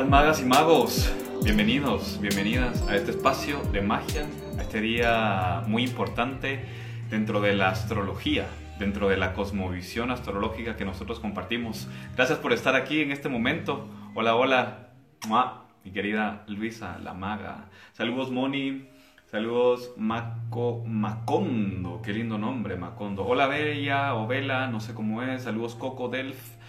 [0.00, 1.14] Queridas magas y magos,
[1.44, 4.26] bienvenidos, bienvenidas a este espacio de magia,
[4.58, 6.64] a este día muy importante
[7.10, 8.46] dentro de la astrología,
[8.78, 11.86] dentro de la cosmovisión astrológica que nosotros compartimos.
[12.16, 13.90] Gracias por estar aquí en este momento.
[14.14, 14.88] Hola, hola,
[15.28, 15.66] ¡Mua!
[15.84, 17.68] mi querida Luisa, la maga.
[17.92, 18.88] Saludos, Moni.
[19.26, 23.26] Saludos, Maco, Macondo, qué lindo nombre, Macondo.
[23.26, 25.42] Hola, Bella o Vela, no sé cómo es.
[25.42, 26.59] Saludos, Coco Delf.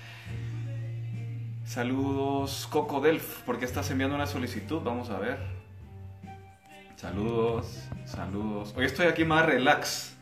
[1.72, 4.82] Saludos, Coco Delf, ¿por qué estás enviando una solicitud?
[4.84, 5.38] Vamos a ver.
[6.98, 8.74] Saludos, saludos.
[8.76, 10.18] Hoy estoy aquí más relax.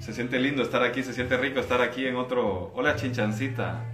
[0.00, 2.74] Se siente lindo estar aquí, se siente rico estar aquí en otro...
[2.74, 3.84] Hola, Chinchancita.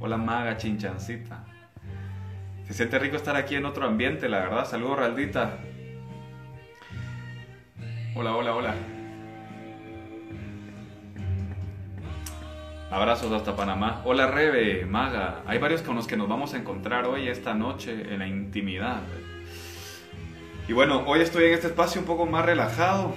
[0.00, 1.44] Hola, Maga Chinchancita.
[2.66, 4.64] Se siente rico estar aquí en otro ambiente, la verdad.
[4.64, 5.58] Saludos, Raldita.
[8.14, 8.74] Hola, hola, hola.
[12.92, 14.02] Abrazos hasta Panamá.
[14.04, 15.44] Hola Rebe, Maga.
[15.46, 19.00] Hay varios con los que nos vamos a encontrar hoy, esta noche, en la intimidad.
[20.68, 23.14] Y bueno, hoy estoy en este espacio un poco más relajado,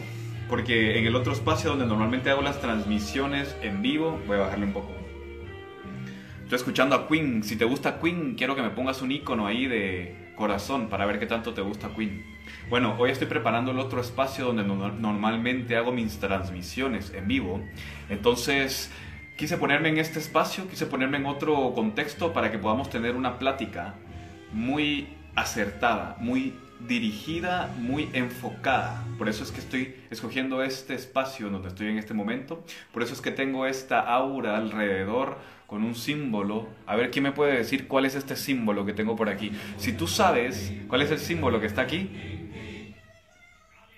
[0.47, 4.67] porque en el otro espacio donde normalmente hago las transmisiones en vivo, voy a bajarle
[4.67, 4.93] un poco.
[6.43, 7.43] Estoy escuchando a Queen.
[7.43, 11.19] Si te gusta Queen, quiero que me pongas un icono ahí de corazón para ver
[11.19, 12.23] qué tanto te gusta Queen.
[12.69, 17.61] Bueno, hoy estoy preparando el otro espacio donde normalmente hago mis transmisiones en vivo.
[18.09, 18.89] Entonces,
[19.35, 23.37] quise ponerme en este espacio, quise ponerme en otro contexto para que podamos tener una
[23.37, 23.95] plática
[24.53, 29.03] muy acertada, muy dirigida, muy enfocada.
[29.17, 32.63] Por eso es que estoy escogiendo este espacio donde estoy en este momento.
[32.93, 36.67] Por eso es que tengo esta aura alrededor con un símbolo.
[36.85, 39.51] A ver, ¿quién me puede decir cuál es este símbolo que tengo por aquí?
[39.77, 42.34] Si tú sabes cuál es el símbolo que está aquí,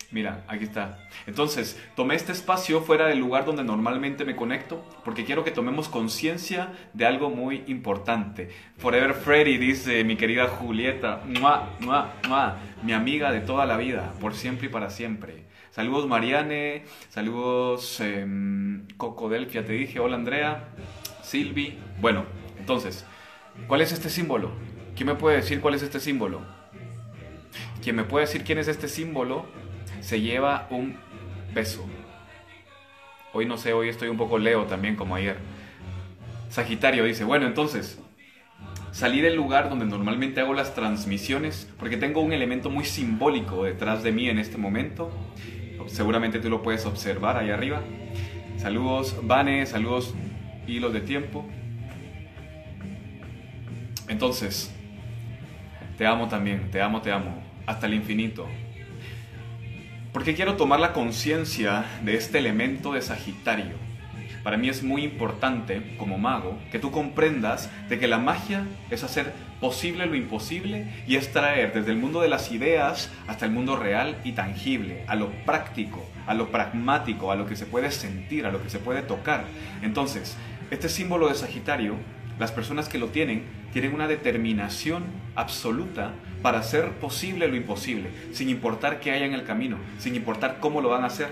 [0.10, 1.00] Mira, aquí está.
[1.26, 5.90] Entonces, tomé este espacio fuera del lugar donde normalmente me conecto porque quiero que tomemos
[5.90, 8.50] conciencia de algo muy importante.
[8.78, 12.58] Forever Freddy dice mi querida Julieta, ¡mua, mua, mua!
[12.84, 15.44] mi amiga de toda la vida, por siempre y para siempre.
[15.72, 18.26] Saludos Mariane, saludos eh,
[18.96, 20.70] Coco Delfia, te dije, hola Andrea,
[21.22, 21.78] Silvi.
[22.00, 22.26] Bueno,
[22.58, 23.06] entonces,
[23.68, 24.52] ¿cuál es este símbolo?
[24.96, 26.42] ¿Quién me puede decir cuál es este símbolo?
[27.84, 29.46] ¿Quién me puede decir quién es este símbolo?
[30.08, 30.96] Se lleva un
[31.54, 31.86] beso.
[33.34, 35.36] Hoy no sé, hoy estoy un poco leo también como ayer.
[36.48, 38.00] Sagitario dice, bueno, entonces,
[38.94, 44.02] salí del lugar donde normalmente hago las transmisiones porque tengo un elemento muy simbólico detrás
[44.02, 45.12] de mí en este momento.
[45.88, 47.82] Seguramente tú lo puedes observar ahí arriba.
[48.56, 50.16] Saludos, Vane, saludos,
[50.68, 51.46] hilos de tiempo.
[54.08, 54.74] Entonces,
[55.98, 58.48] te amo también, te amo, te amo, hasta el infinito.
[60.18, 63.76] Porque quiero tomar la conciencia de este elemento de Sagitario.
[64.42, 69.04] Para mí es muy importante, como mago, que tú comprendas de que la magia es
[69.04, 73.52] hacer posible lo imposible y es traer desde el mundo de las ideas hasta el
[73.52, 77.92] mundo real y tangible, a lo práctico, a lo pragmático, a lo que se puede
[77.92, 79.46] sentir, a lo que se puede tocar.
[79.84, 80.36] Entonces,
[80.72, 81.94] este símbolo de Sagitario,
[82.40, 85.04] las personas que lo tienen, tienen una determinación
[85.36, 90.60] absoluta para hacer posible lo imposible, sin importar qué haya en el camino, sin importar
[90.60, 91.30] cómo lo van a hacer.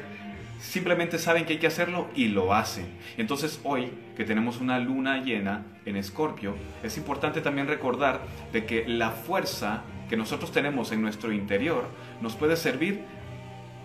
[0.60, 2.86] Simplemente saben que hay que hacerlo y lo hacen.
[3.18, 8.22] Entonces hoy que tenemos una luna llena en Escorpio, es importante también recordar
[8.52, 11.86] de que la fuerza que nosotros tenemos en nuestro interior
[12.22, 13.04] nos puede servir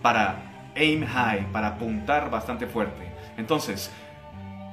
[0.03, 3.13] para aim high, para apuntar bastante fuerte.
[3.37, 3.91] Entonces,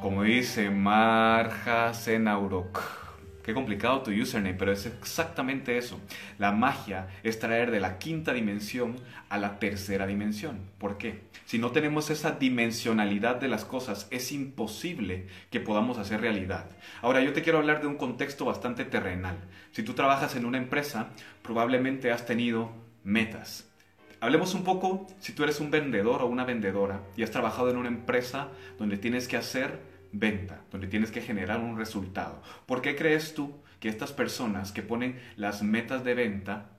[0.02, 3.07] como dice Marja Senaurok,
[3.48, 6.02] Qué complicado tu username, pero es exactamente eso.
[6.38, 8.98] La magia es traer de la quinta dimensión
[9.30, 10.70] a la tercera dimensión.
[10.78, 11.22] ¿Por qué?
[11.46, 16.66] Si no tenemos esa dimensionalidad de las cosas, es imposible que podamos hacer realidad.
[17.02, 19.38] Ahora, yo te quiero hablar de un contexto bastante terrenal.
[19.72, 21.12] Si tú trabajas en una empresa,
[21.42, 22.74] probablemente has tenido
[23.06, 23.72] metas.
[24.20, 27.78] Hablemos un poco si tú eres un vendedor o una vendedora y has trabajado en
[27.78, 29.80] una empresa donde tienes que hacer
[30.12, 32.42] venta, donde tienes que generar un resultado.
[32.66, 36.72] ¿Por qué crees tú que estas personas que ponen las metas de venta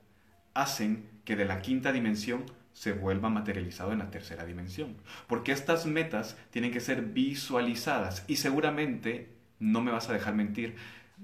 [0.54, 4.96] hacen que de la quinta dimensión se vuelva materializado en la tercera dimensión?
[5.26, 10.76] Porque estas metas tienen que ser visualizadas y seguramente, no me vas a dejar mentir,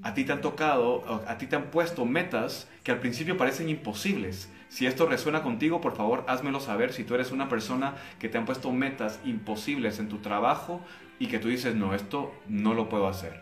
[0.02, 3.68] a ti te han tocado, a ti te han puesto metas que al principio parecen
[3.68, 4.50] imposibles.
[4.68, 6.92] Si esto resuena contigo, por favor, házmelo saber.
[6.92, 10.84] Si tú eres una persona que te han puesto metas imposibles en tu trabajo,
[11.24, 13.40] y que tú dices, no, esto no lo puedo hacer.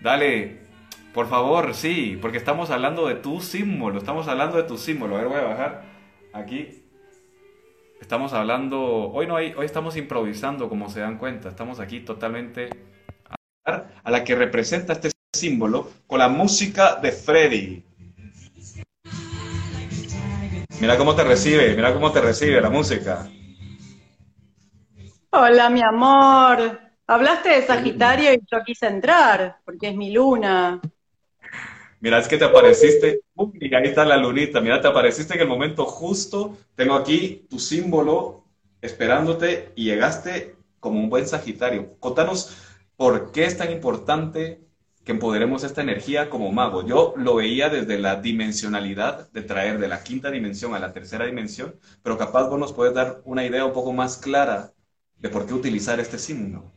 [0.00, 0.60] Dale,
[1.12, 5.16] por favor, sí, porque estamos hablando de tu símbolo, estamos hablando de tu símbolo.
[5.16, 5.82] A ver, voy a bajar
[6.32, 6.84] aquí.
[8.00, 12.70] Estamos hablando, hoy no hay, hoy estamos improvisando, como se dan cuenta, estamos aquí totalmente
[13.66, 17.84] a la que representa este símbolo con la música de Freddy.
[20.80, 23.28] Mira cómo te recibe, mira cómo te recibe la música.
[25.32, 26.80] Hola, mi amor.
[27.06, 30.80] Hablaste de Sagitario y yo quise entrar, porque es mi luna.
[32.00, 33.20] Mira, es que te apareciste,
[33.60, 37.60] y ahí está la lunita, mira, te apareciste en el momento justo, tengo aquí tu
[37.60, 38.44] símbolo
[38.80, 41.94] esperándote y llegaste como un buen Sagitario.
[42.00, 42.56] Contanos
[42.96, 44.66] por qué es tan importante
[45.04, 46.84] que empoderemos esta energía como mago.
[46.84, 51.24] Yo lo veía desde la dimensionalidad de traer de la quinta dimensión a la tercera
[51.24, 54.72] dimensión, pero capaz vos nos puedes dar una idea un poco más clara
[55.20, 56.72] de por qué utilizar este símbolo.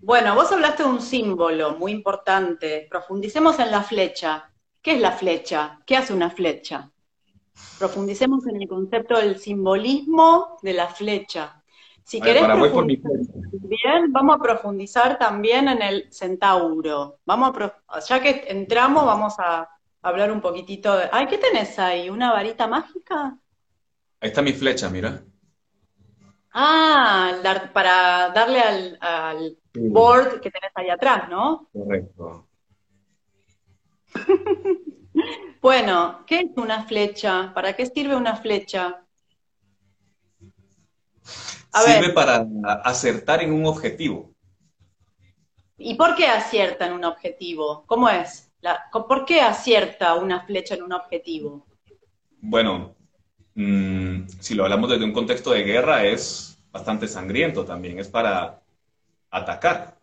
[0.00, 2.86] Bueno, vos hablaste de un símbolo muy importante.
[2.90, 4.50] Profundicemos en la flecha.
[4.80, 5.80] ¿Qué es la flecha?
[5.84, 6.90] ¿Qué hace una flecha?
[7.78, 11.62] Profundicemos en el concepto del simbolismo de la flecha.
[12.04, 12.42] Si querés
[13.52, 17.18] bien, vamos a profundizar también en el centauro.
[17.26, 17.52] Vamos
[17.88, 19.68] a ya que entramos, vamos a
[20.00, 21.10] hablar un poquitito de.
[21.12, 22.08] Ay, ¿qué tenés ahí?
[22.08, 23.36] ¿Una varita mágica?
[24.20, 25.22] Ahí está mi flecha, mira.
[26.52, 27.40] Ah,
[27.72, 31.68] para darle al, board que tenés ahí atrás, ¿no?
[31.72, 32.48] Correcto.
[35.60, 37.52] bueno, ¿qué es una flecha?
[37.54, 39.04] ¿Para qué sirve una flecha?
[41.84, 42.46] sirve para
[42.84, 44.34] acertar en un objetivo.
[45.76, 47.84] ¿Y por qué acierta en un objetivo?
[47.86, 48.50] ¿Cómo es?
[48.90, 51.66] ¿Por qué acierta una flecha en un objetivo?
[52.40, 52.96] Bueno,
[53.58, 58.60] mm, si lo hablamos desde un contexto de guerra, es bastante sangriento también, es para
[59.30, 59.98] atacar.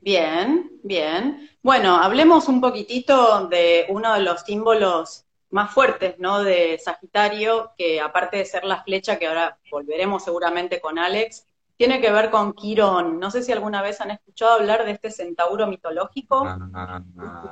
[0.00, 1.48] Bien, bien.
[1.62, 6.42] Bueno, hablemos un poquitito de uno de los símbolos más fuertes, ¿no?
[6.42, 11.46] De Sagitario, que aparte de ser la flecha, que ahora volveremos seguramente con Alex,
[11.76, 13.18] tiene que ver con Quirón.
[13.18, 16.44] No sé si alguna vez han escuchado hablar de este centauro mitológico.
[16.44, 17.02] Ah,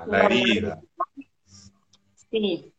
[0.06, 0.80] la herida.
[2.30, 2.72] Sí.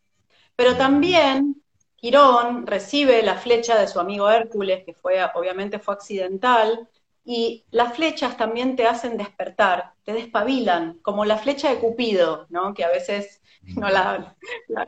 [0.55, 1.62] Pero también
[2.03, 6.89] Quirón recibe la flecha de su amigo Hércules, que fue, obviamente fue accidental,
[7.23, 12.73] y las flechas también te hacen despertar, te despabilan, como la flecha de Cupido, ¿no?
[12.73, 13.41] Que a veces
[13.77, 14.35] no la,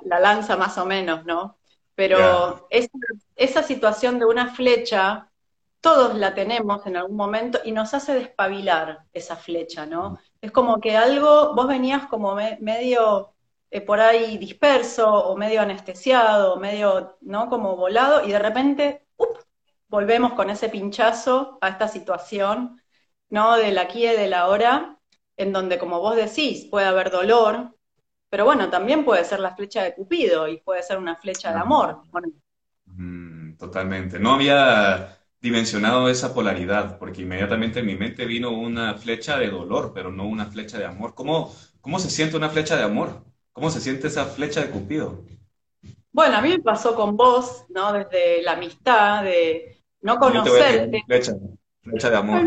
[0.04, 1.58] lanza más o menos, ¿no?
[1.96, 5.32] Pero esa, situación de una flecha,
[5.80, 10.20] todos la tenemos en algún momento y nos hace despabilar esa flecha, ¿no?
[10.42, 13.35] Es como que algo, vos venías como medio
[13.76, 17.50] eh, por ahí disperso o medio anestesiado, medio, ¿no?
[17.50, 19.06] Como volado y de repente,
[19.90, 22.82] volvemos con ese pinchazo a esta situación,
[23.30, 23.58] ¿no?
[23.58, 25.00] Del aquí y del ahora,
[25.38, 27.76] en donde, como vos decís, puede haber dolor,
[28.30, 31.60] pero bueno, también puede ser la flecha de Cupido y puede ser una flecha de
[31.60, 32.02] amor.
[32.86, 34.20] Mm, totalmente.
[34.20, 39.92] No había dimensionado esa polaridad, porque inmediatamente en mi mente vino una flecha de dolor,
[39.94, 41.14] pero no una flecha de amor.
[41.14, 43.26] ¿Cómo, cómo se siente una flecha de amor?
[43.56, 45.24] ¿Cómo se siente esa flecha de Cupido?
[46.12, 47.94] Bueno, a mí me pasó con vos, ¿no?
[47.94, 51.02] Desde la amistad, de no conocerte.
[51.08, 51.32] Flecha,
[51.82, 52.42] flecha de amor.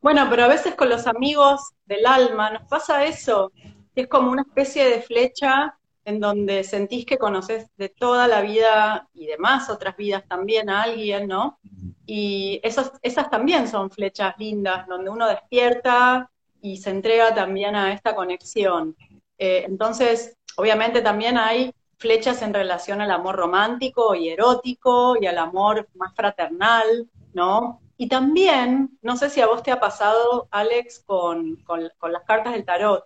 [0.00, 3.52] Bueno, pero a veces con los amigos del alma nos pasa eso,
[3.94, 9.06] es como una especie de flecha en donde sentís que conoces de toda la vida
[9.12, 11.58] y demás otras vidas también a alguien, ¿no?
[12.06, 16.30] Y esas, esas también son flechas lindas, donde uno despierta
[16.62, 18.96] y se entrega también a esta conexión.
[19.38, 25.38] Eh, entonces, obviamente también hay flechas en relación al amor romántico y erótico y al
[25.38, 27.80] amor más fraternal, ¿no?
[27.96, 32.24] Y también, no sé si a vos te ha pasado, Alex, con, con, con las
[32.24, 33.04] cartas del tarot.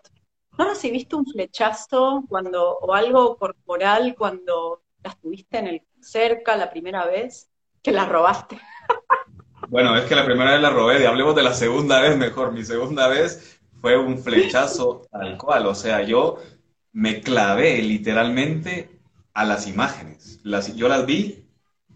[0.58, 6.70] ¿No recibiste un flechazo cuando, o algo corporal cuando las tuviste en el cerca la
[6.70, 7.48] primera vez?
[7.82, 8.60] Que las robaste.
[9.68, 12.50] Bueno, es que la primera vez la robé, y hablemos de la segunda vez mejor.
[12.50, 16.38] Mi segunda vez fue un flechazo tal cual, o sea, yo
[16.92, 18.90] me clavé literalmente
[19.32, 20.40] a las imágenes.
[20.42, 21.44] Las, yo las vi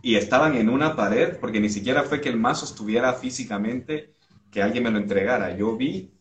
[0.02, 4.14] y estaban en una pared, porque ni siquiera fue que el mazo estuviera físicamente,
[4.50, 5.56] que alguien me lo entregara.
[5.56, 6.12] Yo vi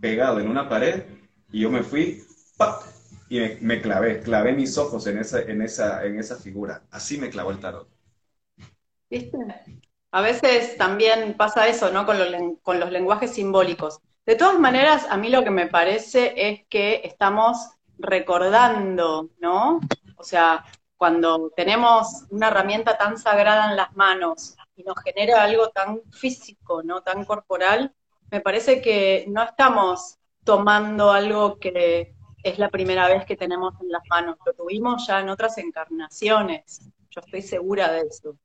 [0.00, 1.04] pegado en una pared
[1.52, 2.22] y yo me fui
[3.28, 6.82] y me, clavé, clavé mis ojos en esa, en, esa, en esa figura.
[6.90, 7.88] Así me clavó el tarot.
[10.12, 12.04] A veces también pasa eso, ¿no?
[12.06, 12.16] Con
[12.62, 14.00] con los lenguajes simbólicos.
[14.30, 19.80] De todas maneras, a mí lo que me parece es que estamos recordando, ¿no?
[20.16, 20.64] O sea,
[20.96, 26.80] cuando tenemos una herramienta tan sagrada en las manos y nos genera algo tan físico,
[26.84, 27.02] ¿no?
[27.02, 27.92] Tan corporal,
[28.30, 33.90] me parece que no estamos tomando algo que es la primera vez que tenemos en
[33.90, 34.36] las manos.
[34.46, 36.88] Lo tuvimos ya en otras encarnaciones.
[37.10, 38.36] Yo estoy segura de eso.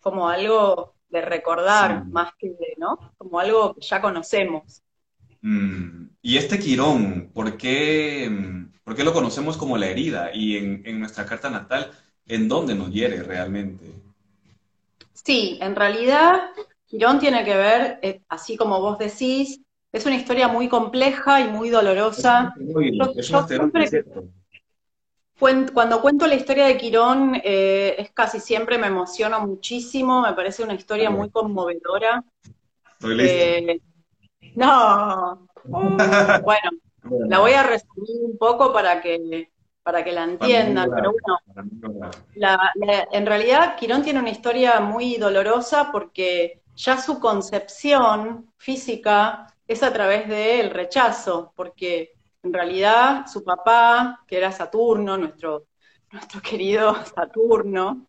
[0.00, 2.96] Como algo de recordar más que de, ¿no?
[3.18, 4.84] Como algo que ya conocemos.
[5.42, 8.30] Mm, y este Quirón, ¿por qué,
[8.84, 10.30] por qué lo conocemos como la herida?
[10.32, 11.90] Y en, en nuestra carta natal,
[12.26, 13.84] ¿en dónde nos hiere realmente?
[15.12, 16.42] Sí, en realidad
[16.86, 19.60] Quirón tiene que ver, eh, así como vos decís,
[19.92, 22.54] es una historia muy compleja y muy dolorosa.
[25.72, 30.62] cuando cuento la historia de Quirón, eh, es casi siempre me emociona muchísimo, me parece
[30.62, 32.24] una historia muy conmovedora.
[33.18, 33.80] Eh,
[34.54, 36.70] no, bueno,
[37.28, 39.48] la voy a resumir un poco para que
[39.82, 42.10] para que la entiendan, pero bueno,
[43.10, 49.92] en realidad Quirón tiene una historia muy dolorosa porque ya su concepción física es a
[49.92, 55.66] través del rechazo, porque en realidad su papá, que era Saturno, nuestro,
[56.10, 58.06] nuestro querido Saturno,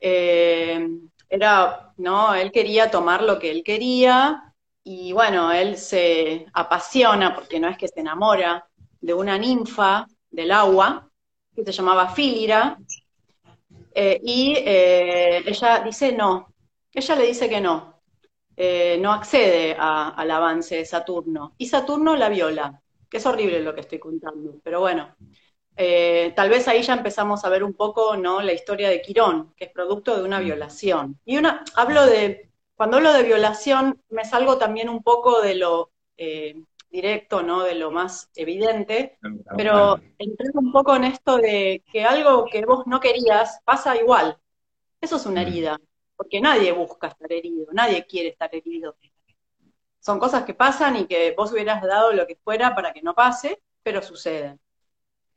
[0.00, 0.88] eh,
[1.28, 2.34] era, ¿no?
[2.34, 4.51] Él quería tomar lo que él quería,
[4.84, 8.66] y bueno, él se apasiona, porque no es que se enamora,
[9.00, 11.08] de una ninfa del agua,
[11.54, 12.78] que se llamaba Filira,
[13.94, 16.54] eh, y eh, ella dice no,
[16.92, 18.00] ella le dice que no,
[18.56, 23.74] eh, no accede al avance de Saturno, y Saturno la viola, que es horrible lo
[23.74, 25.14] que estoy contando, pero bueno,
[25.74, 28.40] tal vez ahí ya empezamos a ver un poco ¿no?
[28.40, 30.44] la historia de Quirón, que es producto de una mm.
[30.44, 31.20] violación.
[31.24, 32.51] Y una, hablo de,
[32.82, 35.92] cuando hablo de violación, me salgo también un poco de lo
[36.90, 37.62] directo, ¿no?
[37.62, 39.20] De lo más evidente,
[39.56, 44.36] pero entrar un poco en esto de que algo que vos no querías pasa igual.
[45.00, 45.46] Eso es una mm.
[45.46, 45.80] herida,
[46.16, 48.96] porque nadie busca estar herido, nadie quiere estar herido.
[50.00, 53.14] Son cosas que pasan y que vos hubieras dado lo que fuera para que no
[53.14, 54.58] pase, pero suceden.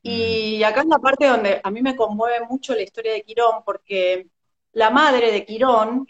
[0.02, 0.66] Y mm.
[0.66, 4.30] acá es la parte donde a mí me conmueve mucho la historia de Quirón, porque
[4.72, 6.08] la madre de Quirón,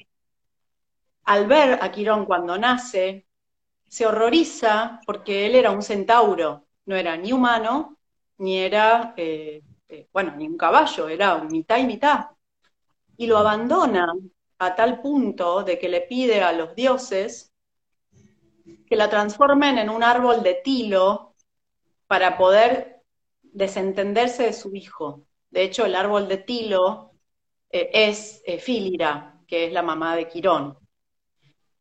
[1.25, 3.27] al ver a Quirón cuando nace,
[3.87, 7.97] se horroriza porque él era un centauro, no era ni humano,
[8.37, 12.27] ni era, eh, eh, bueno, ni un caballo, era mitad y mitad.
[13.17, 14.13] Y lo abandona
[14.59, 17.51] a tal punto de que le pide a los dioses
[18.87, 21.35] que la transformen en un árbol de tilo
[22.07, 23.01] para poder
[23.41, 25.25] desentenderse de su hijo.
[25.49, 27.13] De hecho, el árbol de tilo
[27.69, 30.84] eh, es Fílira, que es la mamá de Quirón.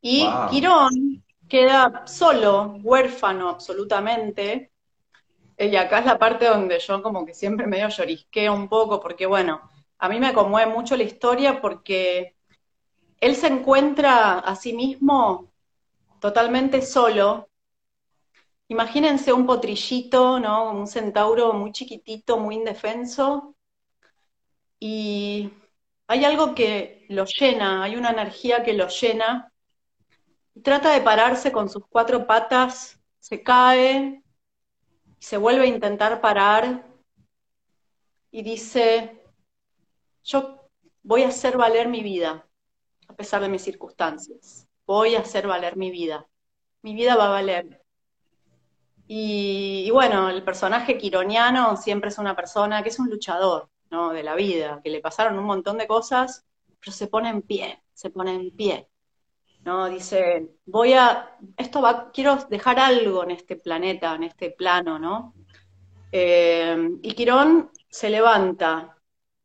[0.07, 4.71] Y Quirón queda solo, huérfano absolutamente.
[5.57, 9.25] Y acá es la parte donde yo como que siempre medio llorisqueo un poco, porque
[9.25, 12.35] bueno, a mí me conmueve mucho la historia porque
[13.19, 15.51] él se encuentra a sí mismo
[16.19, 17.49] totalmente solo.
[18.67, 20.69] Imagínense un potrillito, ¿no?
[20.69, 23.55] Un centauro muy chiquitito, muy indefenso.
[24.79, 25.51] Y
[26.05, 29.51] hay algo que lo llena, hay una energía que lo llena
[30.63, 34.23] trata de pararse con sus cuatro patas, se cae,
[35.19, 36.85] se vuelve a intentar parar
[38.31, 39.23] y dice,
[40.23, 40.69] yo
[41.03, 42.47] voy a hacer valer mi vida,
[43.07, 46.27] a pesar de mis circunstancias, voy a hacer valer mi vida,
[46.81, 47.81] mi vida va a valer.
[49.07, 54.11] Y, bueno, el personaje quironiano siempre es una persona que es un luchador ¿no?
[54.11, 56.43] de la vida, que le pasaron un montón de cosas,
[56.79, 58.89] pero se pone en pie, se pone en pie.
[59.65, 59.89] ¿No?
[59.89, 65.33] Dice, voy a, esto va, quiero dejar algo en este planeta, en este plano, ¿no?
[66.11, 68.95] Eh, y Quirón se levanta.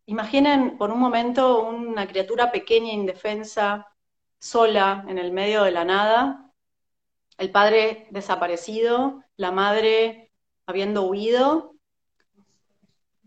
[0.06, 3.88] Imaginen por un momento una criatura pequeña, indefensa,
[4.38, 6.52] sola, en el medio de la nada,
[7.38, 10.32] el padre desaparecido, la madre
[10.66, 11.76] habiendo huido,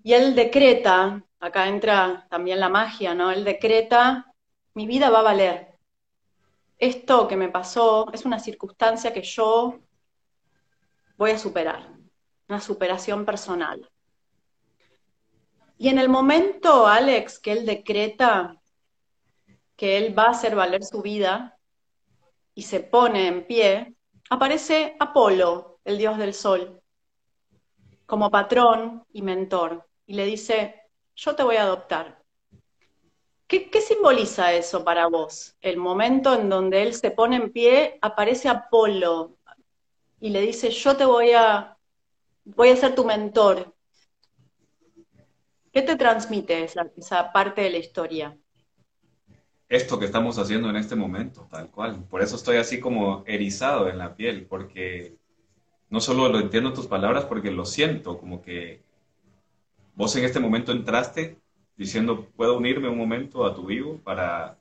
[0.03, 3.31] y él decreta, acá entra también la magia, ¿no?
[3.31, 4.33] Él decreta,
[4.75, 5.72] mi vida va a valer,
[6.83, 9.79] esto que me pasó es una circunstancia que yo
[11.17, 11.89] voy a superar,
[12.49, 13.89] una superación personal.
[15.77, 18.61] Y en el momento, Alex, que él decreta
[19.77, 21.57] que él va a hacer valer su vida
[22.53, 23.95] y se pone en pie,
[24.29, 26.81] aparece Apolo, el dios del sol,
[28.05, 30.81] como patrón y mentor, y le dice,
[31.15, 32.22] yo te voy a adoptar.
[33.59, 35.55] ¿Qué, simboliza eso para vos?
[35.61, 39.37] El momento en donde él se pone en pie, aparece Apolo
[40.19, 41.77] y le dice, yo te voy a,
[42.45, 43.71] voy a ser tu mentor.
[45.71, 48.35] ¿Qué te transmite esa, esa parte de la historia?
[49.69, 52.03] Esto que estamos haciendo en este momento, tal cual.
[52.09, 55.15] Por eso estoy así como erizado en la piel, porque
[55.91, 58.81] no solo lo entiendo tus palabras, porque lo siento, como que
[59.93, 61.42] vos en este momento entraste
[61.77, 64.57] diciendo, puedo unirme un momento a tu vivo para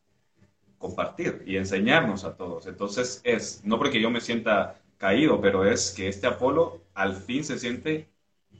[0.78, 2.66] compartir y enseñarnos a todos.
[2.66, 7.44] Entonces es, no porque yo me sienta caído, pero es que este Apolo al fin
[7.44, 8.08] se siente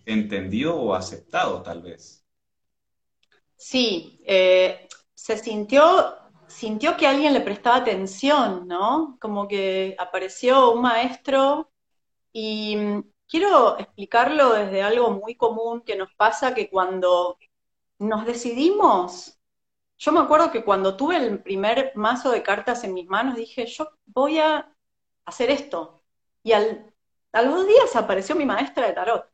[0.07, 2.25] entendido o aceptado, tal vez.
[3.57, 6.17] Sí, eh, se sintió,
[6.49, 9.17] sintió que alguien le prestaba atención, ¿no?
[9.21, 11.71] Como que apareció un maestro
[12.33, 17.39] y mm, quiero explicarlo desde algo muy común que nos pasa, que cuando
[18.03, 19.39] nos decidimos,
[19.99, 23.67] yo me acuerdo que cuando tuve el primer mazo de cartas en mis manos, dije,
[23.67, 24.75] yo voy a
[25.25, 26.03] hacer esto.
[26.43, 26.93] Y al,
[27.33, 29.31] a los días apareció mi maestra de tarot.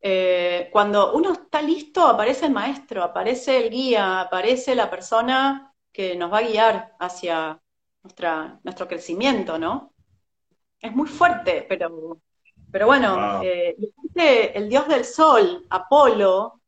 [0.00, 6.16] Eh, cuando uno está listo, aparece el maestro, aparece el guía, aparece la persona que
[6.16, 7.60] nos va a guiar hacia
[8.02, 9.92] nuestra, nuestro crecimiento, ¿no?
[10.78, 12.18] Es muy fuerte, pero,
[12.72, 13.76] pero bueno, eh,
[14.54, 16.59] el dios del sol, Apolo,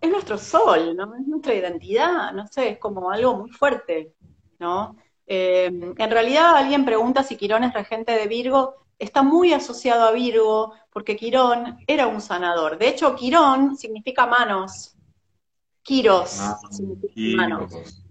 [0.00, 1.14] es nuestro sol, ¿no?
[1.16, 4.14] Es nuestra identidad, no sé, es como algo muy fuerte,
[4.58, 4.96] ¿no?
[5.26, 10.12] Eh, en realidad alguien pregunta si Quirón es regente de Virgo, está muy asociado a
[10.12, 12.78] Virgo, porque Quirón era un sanador.
[12.78, 14.94] De hecho, Quirón significa manos.
[15.82, 18.02] Quiros ah, significa manos.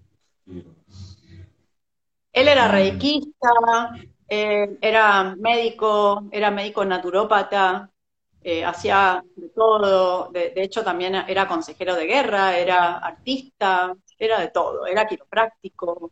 [2.31, 2.71] Él era mm.
[2.71, 3.49] reikista,
[4.27, 7.89] eh, era médico, era médico naturópata,
[8.43, 14.49] eh, hacía de todo, de, hecho también era consejero de guerra, era artista, era de
[14.49, 16.11] todo, era quiropráctico.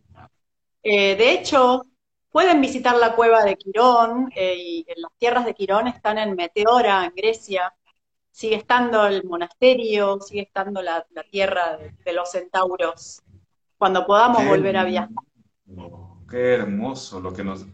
[0.84, 1.86] Eh, de hecho,
[2.32, 6.34] Pueden visitar la cueva de Quirón, eh, y en las tierras de Quirón están en
[6.34, 7.74] Meteora, en Grecia.
[8.32, 13.22] Sigue estando el monasterio, sigue estando la, tierra de, los centauros.
[13.78, 15.10] Cuando podamos volver a viajar.
[16.30, 17.66] Qué hermoso lo que nos...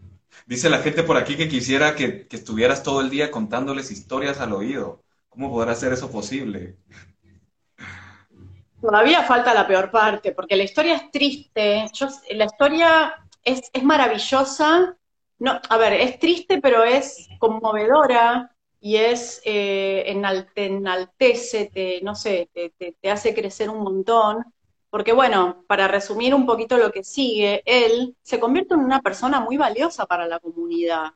[0.46, 4.40] Dice la gente por aquí que quisiera que, que estuvieras todo el día contándoles historias
[4.40, 5.02] al oído.
[5.28, 6.76] ¿Cómo podrá ser eso posible?
[8.80, 11.86] Todavía falta la peor parte, porque la historia es triste.
[11.92, 14.96] Yo, la historia es, maravillosa.
[15.40, 20.04] No, a ver, es triste, pero es conmovedora y es eh,
[20.54, 24.44] enaltece, te, no sé, te, hace crecer un montón.
[24.90, 29.40] Porque bueno, para resumir un poquito lo que sigue, él se convierte en una persona
[29.40, 31.12] muy valiosa para la comunidad.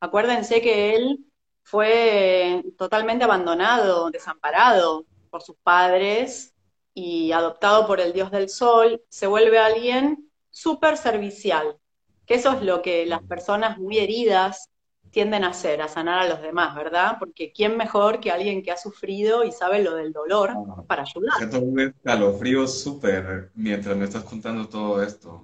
[0.00, 1.24] Acuérdense que él
[1.62, 6.54] fue totalmente abandonado, desamparado por sus padres
[6.94, 11.76] y adoptado por el dios del sol, se vuelve alguien súper servicial,
[12.24, 14.70] que eso es lo que las personas muy heridas
[15.16, 17.16] tienden a hacer, a sanar a los demás, ¿verdad?
[17.18, 21.04] Porque ¿quién mejor que alguien que ha sufrido y sabe lo del dolor ah, para
[21.04, 21.38] ayudar?
[21.38, 25.42] Siento un escalofrío súper mientras me estás contando todo esto.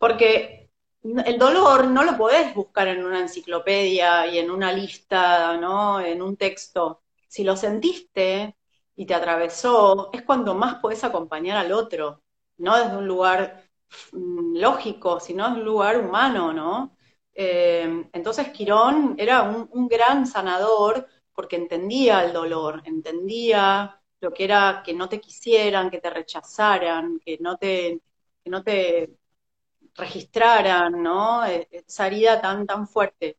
[0.00, 0.68] Porque
[1.04, 6.00] el dolor no lo podés buscar en una enciclopedia y en una lista, ¿no?
[6.00, 7.02] En un texto.
[7.28, 8.56] Si lo sentiste
[8.96, 12.24] y te atravesó, es cuando más podés acompañar al otro,
[12.56, 13.70] no desde un lugar
[14.12, 16.96] Mm, lógico, sino es un lugar humano, ¿no?
[17.42, 24.82] Eh, entonces Quirón era un, gran sanador porque entendía el dolor, entendía lo que era
[24.84, 27.98] que no te quisieran, que te rechazaran, que no te,
[28.44, 29.14] que no te
[29.94, 31.46] registraran, ¿no?
[31.46, 33.36] E, esa herida tan, tan fuerte.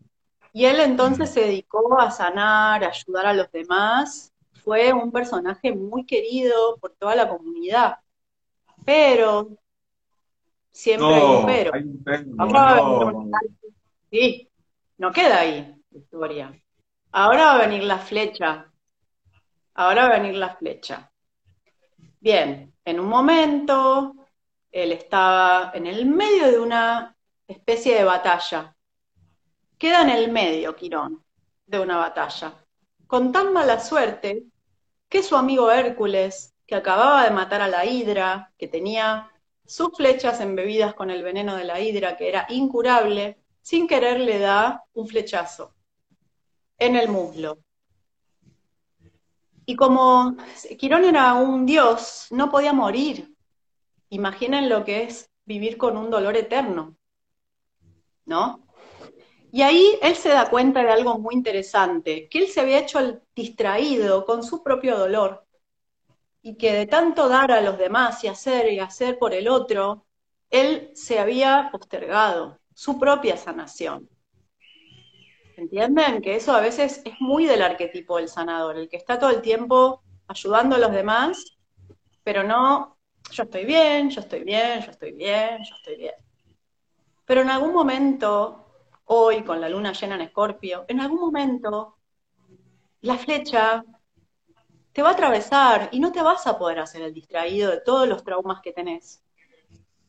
[0.52, 4.34] Y él entonces se dedicó a sanar, a ayudar a los demás.
[4.64, 8.00] Fue un personaje muy querido por toda la comunidad.
[8.84, 9.62] Pero
[10.72, 11.72] Siempre hay un pero.
[12.36, 13.30] no.
[14.12, 14.50] Sí,
[14.98, 16.62] no queda ahí la historia.
[17.14, 18.70] Ahora va a venir la flecha.
[19.74, 21.10] Ahora va a venir la flecha.
[22.20, 24.14] Bien, en un momento
[24.70, 27.16] él estaba en el medio de una
[27.48, 28.76] especie de batalla.
[29.78, 31.24] Queda en el medio, Quirón,
[31.66, 32.54] de una batalla.
[33.08, 34.44] Con tan mala suerte
[35.10, 39.32] que su amigo Hércules, que acababa de matar a la Hidra, que tenía
[39.66, 44.40] sus flechas embebidas con el veneno de la hidra, que era incurable, sin querer le
[44.40, 45.74] da un flechazo
[46.78, 47.60] en el muslo.
[49.66, 50.36] Y como
[50.78, 53.36] Quirón era un dios, no podía morir.
[54.10, 56.98] Imaginen lo que es vivir con un dolor eterno,
[58.26, 58.66] ¿no?
[59.52, 63.22] Y ahí él se da cuenta de algo muy interesante, que él se había hecho
[63.36, 65.46] distraído con su propio dolor
[66.42, 70.06] y que de tanto dar a los demás y hacer y hacer por el otro,
[70.50, 74.10] él se había postergado su propia sanación.
[75.56, 76.20] ¿Entienden?
[76.20, 79.44] Que eso a veces es muy del arquetipo del sanador, el que está todo el
[79.44, 81.60] tiempo ayudando a los demás,
[82.24, 82.98] pero no,
[83.30, 86.16] yo estoy bien, yo estoy bien, yo estoy bien, yo estoy bien.
[87.24, 88.66] Pero en algún momento,
[89.06, 91.98] hoy con la luna llena en Escorpio, en algún momento
[93.02, 93.86] la flecha
[94.92, 98.08] te va a atravesar y no te vas a poder hacer el distraído de todos
[98.08, 99.24] los traumas que tenés,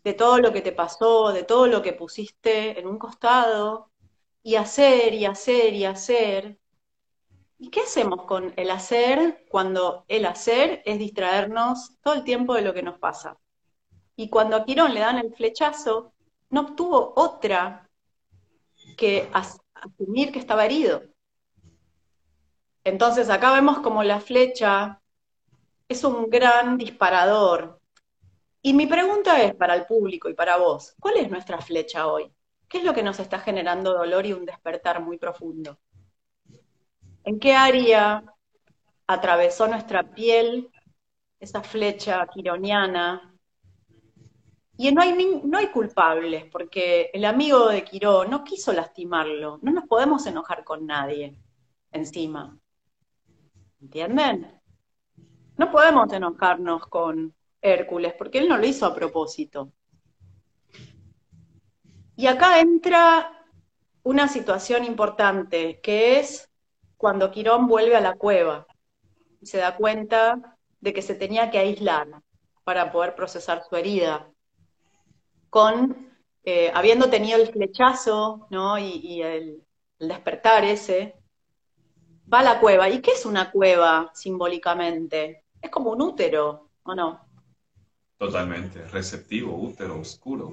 [0.04, 3.90] de todo lo que te pasó, de todo lo que pusiste en un costado,
[4.42, 6.58] y hacer y hacer y hacer.
[7.58, 12.62] ¿Y qué hacemos con el hacer cuando el hacer es distraernos todo el tiempo de
[12.62, 13.38] lo que nos pasa?
[14.16, 16.12] Y cuando a Quirón le dan el flechazo,
[16.50, 17.88] no obtuvo otra
[18.96, 21.02] que asumir que estaba herido.
[22.84, 25.00] Entonces acá vemos como la flecha
[25.88, 27.80] es un gran disparador.
[28.64, 32.32] Y mi pregunta es para el público y para vos, ¿cuál es nuestra flecha hoy?
[32.68, 35.80] ¿Qué es lo que nos está generando dolor y un despertar muy profundo?
[37.24, 38.22] ¿En qué área
[39.08, 40.70] atravesó nuestra piel
[41.40, 43.34] esa flecha quironiana?
[44.76, 49.58] Y no hay, no hay culpables, porque el amigo de Quirón no quiso lastimarlo.
[49.60, 51.36] No nos podemos enojar con nadie
[51.90, 52.56] encima.
[53.80, 54.60] ¿Entienden?
[55.56, 59.72] No podemos enojarnos con Hércules, porque él no lo hizo a propósito.
[62.16, 63.46] Y acá entra
[64.02, 66.50] una situación importante, que es
[66.96, 68.66] cuando Quirón vuelve a la cueva
[69.40, 72.08] y se da cuenta de que se tenía que aislar
[72.64, 74.28] para poder procesar su herida,
[75.50, 76.12] con
[76.44, 78.78] eh, habiendo tenido el flechazo ¿no?
[78.78, 79.62] y, el,
[79.98, 81.16] despertar ese,
[82.32, 82.88] va a la cueva.
[82.88, 85.44] ¿Y qué es una cueva simbólicamente?
[85.60, 87.21] Es como un útero, ¿o no?
[88.22, 90.52] Totalmente, receptivo, útero, oscuro.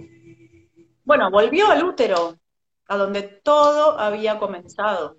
[1.03, 2.39] Bueno, volvió al útero,
[2.87, 5.17] a donde todo había comenzado.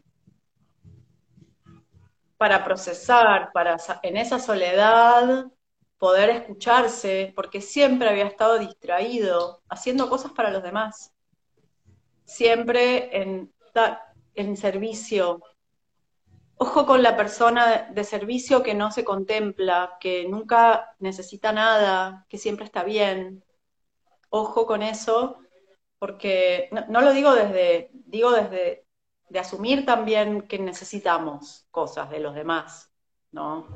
[2.36, 5.46] Para procesar, para en esa soledad
[5.96, 11.12] poder escucharse, porque siempre había estado distraído, haciendo cosas para los demás.
[12.24, 13.54] Siempre en,
[14.34, 15.40] en servicio,
[16.62, 22.36] Ojo con la persona de servicio que no se contempla, que nunca necesita nada, que
[22.36, 23.42] siempre está bien.
[24.28, 25.38] Ojo con eso,
[25.98, 28.84] porque no, lo digo desde, digo desde
[29.30, 32.92] de asumir también que necesitamos cosas de los demás,
[33.32, 33.66] ¿no?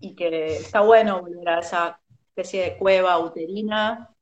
[0.00, 4.12] Y que está bueno volver a esa especie de cueva uterina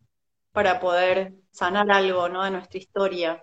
[0.52, 2.44] para poder sanar algo, ¿no?
[2.44, 3.42] De nuestra historia.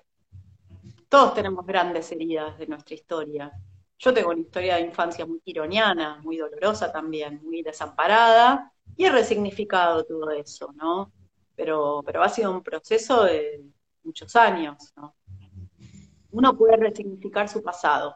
[1.10, 3.51] Todos tenemos grandes heridas de nuestra historia
[4.00, 9.12] yo tengo una historia de infancia muy tironiana, muy dolorosa también, muy desamparada, y he
[9.12, 11.12] resignificado todo eso, ¿no?
[11.56, 13.62] Pero, pero ha sido un proceso de
[14.04, 15.16] muchos años, ¿no?
[16.32, 18.16] Uno puede resignificar su pasado,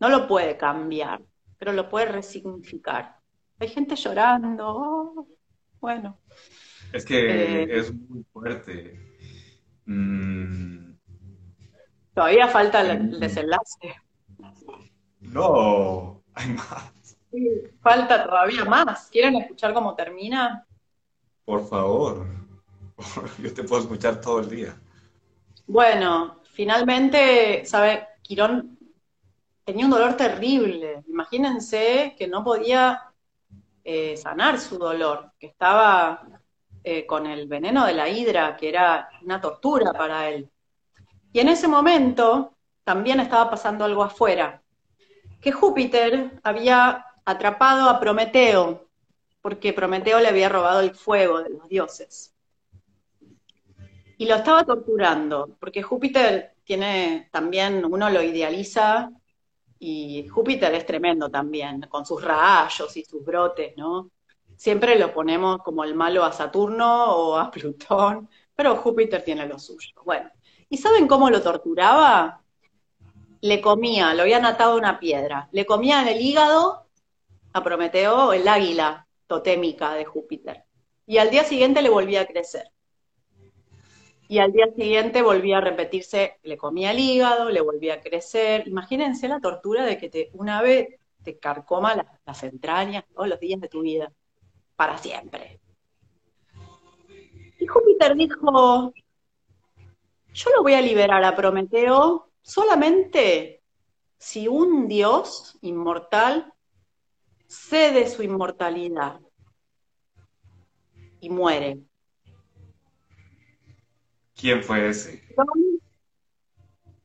[0.00, 1.22] no lo puede cambiar,
[1.58, 3.16] pero lo puede resignificar.
[3.58, 5.28] Hay gente llorando, oh,
[5.80, 6.20] bueno.
[6.92, 9.16] Es que eh, es muy fuerte.
[9.86, 10.92] Mm.
[12.12, 14.03] Todavía falta el desenlace.
[15.34, 17.16] No, hay más.
[17.82, 19.08] falta todavía más.
[19.10, 20.64] ¿Quieren escuchar cómo termina?
[21.44, 22.24] Por favor.
[23.42, 24.80] Yo te puedo escuchar todo el día.
[25.66, 28.06] Bueno, finalmente, ¿sabe?
[28.22, 28.78] Quirón
[29.64, 31.02] tenía un dolor terrible.
[31.08, 33.02] Imagínense que no podía
[33.82, 36.28] eh, sanar su dolor, que estaba
[36.84, 40.48] eh, con el veneno de la hidra, que era una tortura para él.
[41.32, 44.63] Y en ese momento también estaba pasando algo afuera
[45.44, 48.88] que Júpiter había atrapado a Prometeo,
[49.42, 52.34] porque Prometeo le había robado el fuego de los dioses.
[54.16, 59.10] Y lo estaba torturando, porque Júpiter tiene también, uno lo idealiza,
[59.78, 64.10] y Júpiter es tremendo también, con sus rayos y sus brotes, ¿no?
[64.56, 69.58] Siempre lo ponemos como el malo a Saturno o a Plutón, pero Júpiter tiene lo
[69.58, 69.92] suyo.
[70.06, 70.30] Bueno,
[70.70, 72.43] ¿y saben cómo lo torturaba?
[73.44, 76.86] Le comía, lo habían atado a una piedra, le comía en el hígado
[77.52, 80.64] a Prometeo el águila totémica de Júpiter.
[81.06, 82.70] Y al día siguiente le volvía a crecer.
[84.28, 88.66] Y al día siguiente volvía a repetirse, le comía el hígado, le volvía a crecer.
[88.66, 93.38] Imagínense la tortura de que te, una vez te carcoma las, las entrañas todos los
[93.40, 94.10] días de tu vida,
[94.74, 95.60] para siempre.
[97.58, 98.94] Y Júpiter dijo,
[100.32, 103.62] yo lo voy a liberar a Prometeo solamente
[104.18, 106.52] si un Dios inmortal
[107.46, 109.20] cede su inmortalidad
[111.20, 111.78] y muere.
[114.36, 115.26] ¿Quién fue ese?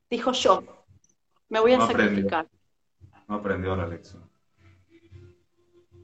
[0.09, 0.63] Dijo yo,
[1.47, 2.47] me voy a sacrificar.
[3.27, 4.29] No aprendió la lección.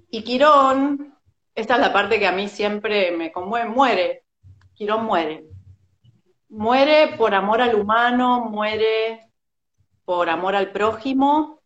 [0.09, 1.13] Y Quirón,
[1.55, 4.25] esta es la parte que a mí siempre me conmueve, muere.
[4.75, 5.45] Quirón muere.
[6.49, 9.24] Muere por amor al humano, muere
[10.05, 11.61] por amor al prójimo,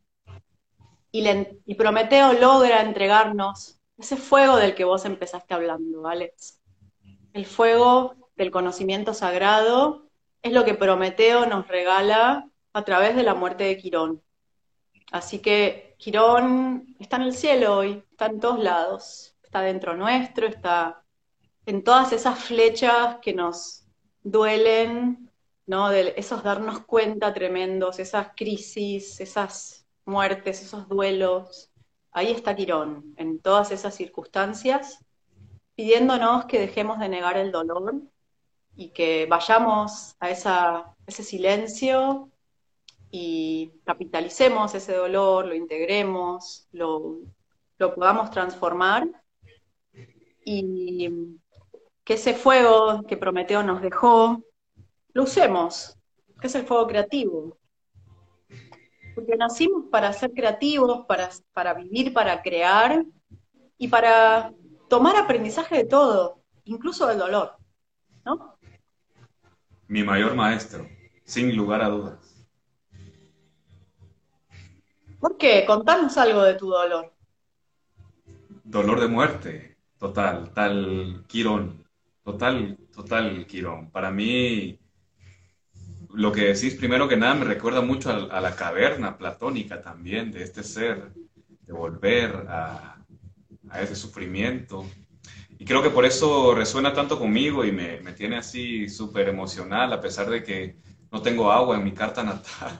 [1.11, 6.61] y, Prometeo logra entregarnos ese fuego del que vos empezaste hablando, Alex.
[7.33, 10.07] El fuego del conocimiento sagrado
[10.41, 14.21] es lo que Prometeo nos regala a través de la muerte de Quirón.
[15.11, 20.47] Así que Quirón está en el cielo hoy, está en todos lados, está dentro nuestro,
[20.47, 21.03] está
[21.65, 23.85] en todas esas flechas que nos
[24.21, 25.28] duelen,
[25.69, 25.89] ¿no?
[25.91, 31.69] De esos darnos cuenta tremendos, esas crisis, esas muertes, esos duelos.
[32.11, 35.05] Ahí está Quirón, en todas esas circunstancias,
[35.75, 38.01] pidiéndonos que dejemos de negar el dolor
[38.75, 42.31] y que vayamos a ese silencio
[43.11, 47.19] y capitalicemos ese dolor, lo integremos, lo,
[47.77, 49.07] lo podamos transformar
[50.43, 51.11] y
[52.03, 54.43] que ese fuego que Prometeo nos dejó,
[55.13, 55.97] lo usemos,
[56.39, 57.57] que es el fuego creativo.
[59.15, 63.03] Porque nacimos para ser creativos, para, para vivir, para crear
[63.77, 64.53] y para
[64.87, 67.57] tomar aprendizaje de todo, incluso del dolor,
[68.25, 68.57] ¿no?
[69.87, 70.87] Mi mayor maestro,
[71.23, 72.47] sin lugar a dudas.
[75.19, 75.65] ¿Por qué?
[75.65, 77.13] Contanos algo de tu dolor.
[78.63, 81.85] Dolor de muerte, total, tal Quirón,
[82.23, 83.91] total, total Quirón.
[83.91, 84.79] Para mí,
[86.13, 90.43] lo que decís primero que nada me recuerda mucho a, la caverna platónica también, de
[90.43, 91.11] este ser,
[91.61, 92.95] de volver a,
[93.79, 94.85] ese sufrimiento.
[95.59, 99.93] Y creo que por eso resuena tanto conmigo y me, me tiene así súper emocional,
[99.93, 100.77] a pesar de que
[101.11, 102.79] no tengo agua en mi carta natal,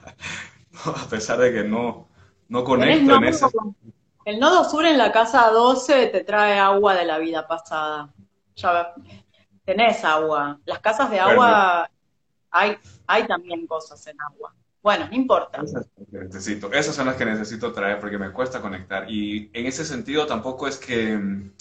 [0.85, 2.07] a pesar de que no,
[2.47, 3.45] no conecto en ese.
[4.25, 8.13] El nodo sur en la casa 12 te trae agua de la vida pasada.
[8.55, 8.93] Ya
[9.65, 10.59] tenés agua.
[10.65, 11.89] Las casas de agua
[12.51, 14.55] hay, hay también cosas en agua.
[14.81, 15.61] Bueno, no importa.
[15.61, 16.71] Esas, necesito.
[16.71, 19.09] Esas son las que necesito traer porque me cuesta conectar.
[19.11, 21.51] Y en ese sentido tampoco es que mm,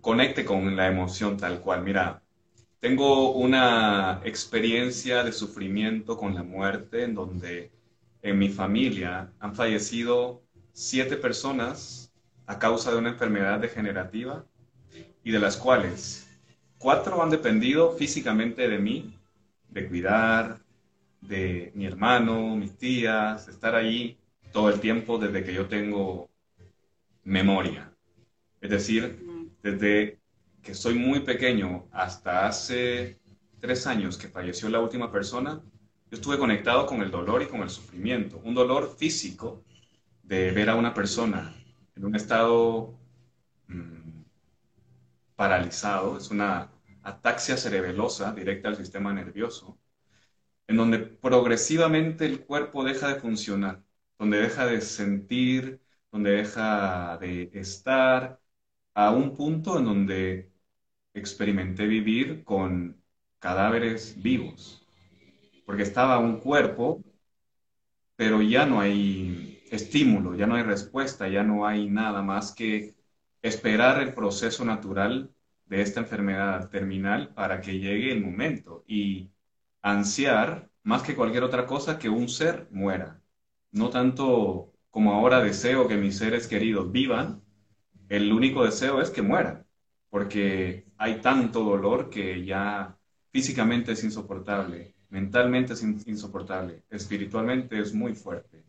[0.00, 1.82] conecte con la emoción tal cual.
[1.82, 2.22] Mira,
[2.78, 7.70] tengo una experiencia de sufrimiento con la muerte en donde
[8.22, 12.12] en mi familia han fallecido siete personas
[12.46, 14.44] a causa de una enfermedad degenerativa
[15.22, 16.26] y de las cuales
[16.78, 19.19] cuatro han dependido físicamente de mí,
[19.70, 20.60] de cuidar,
[21.20, 24.18] de mi hermano, mis tías, estar allí
[24.52, 26.28] todo el tiempo desde que yo tengo
[27.24, 27.92] memoria.
[28.60, 29.24] Es decir,
[29.62, 30.18] desde
[30.62, 33.18] que soy muy pequeño hasta hace
[33.60, 35.60] tres años que falleció la última persona,
[36.10, 38.40] yo estuve conectado con el dolor y con el sufrimiento.
[38.42, 39.62] Un dolor físico
[40.22, 41.54] de ver a una persona
[41.94, 42.94] en un estado
[43.68, 44.22] mm,
[45.36, 46.70] paralizado, es una
[47.10, 49.78] ataxia cerebelosa directa al sistema nervioso,
[50.68, 53.82] en donde progresivamente el cuerpo deja de funcionar,
[54.18, 55.80] donde deja de sentir,
[56.12, 58.40] donde deja de estar,
[58.94, 60.52] a un punto en donde
[61.14, 63.02] experimenté vivir con
[63.38, 64.80] cadáveres vivos
[65.70, 67.00] porque estaba un cuerpo,
[68.16, 72.96] pero ya no hay estímulo, ya no hay respuesta, ya no hay nada más que
[73.40, 75.30] esperar el proceso natural
[75.70, 79.30] de esta enfermedad terminal para que llegue el momento y
[79.80, 83.22] ansiar más que cualquier otra cosa que un ser muera.
[83.72, 87.42] No tanto como ahora deseo que mis seres queridos vivan,
[88.10, 89.64] el único deseo es que mueran,
[90.10, 92.98] porque hay tanto dolor que ya
[93.30, 98.64] físicamente es insoportable mentalmente es insoportable, espiritualmente es muy fuerte.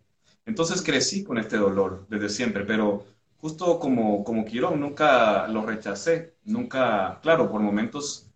[0.46, 3.06] Entonces crecí con este dolor desde siempre, pero
[3.42, 8.28] justo como, como Quirón, nunca lo rechacé, nunca, claro, por momentos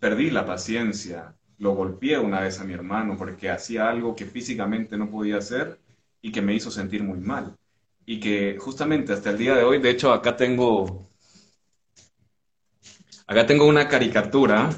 [0.00, 4.96] perdí la paciencia, lo golpeé una vez a mi hermano porque hacía algo que físicamente
[4.96, 5.78] no podía hacer
[6.20, 7.56] y que me hizo sentir muy mal.
[8.06, 11.08] Y que justamente hasta el día de hoy, de hecho, acá tengo,
[13.26, 14.70] acá tengo una caricatura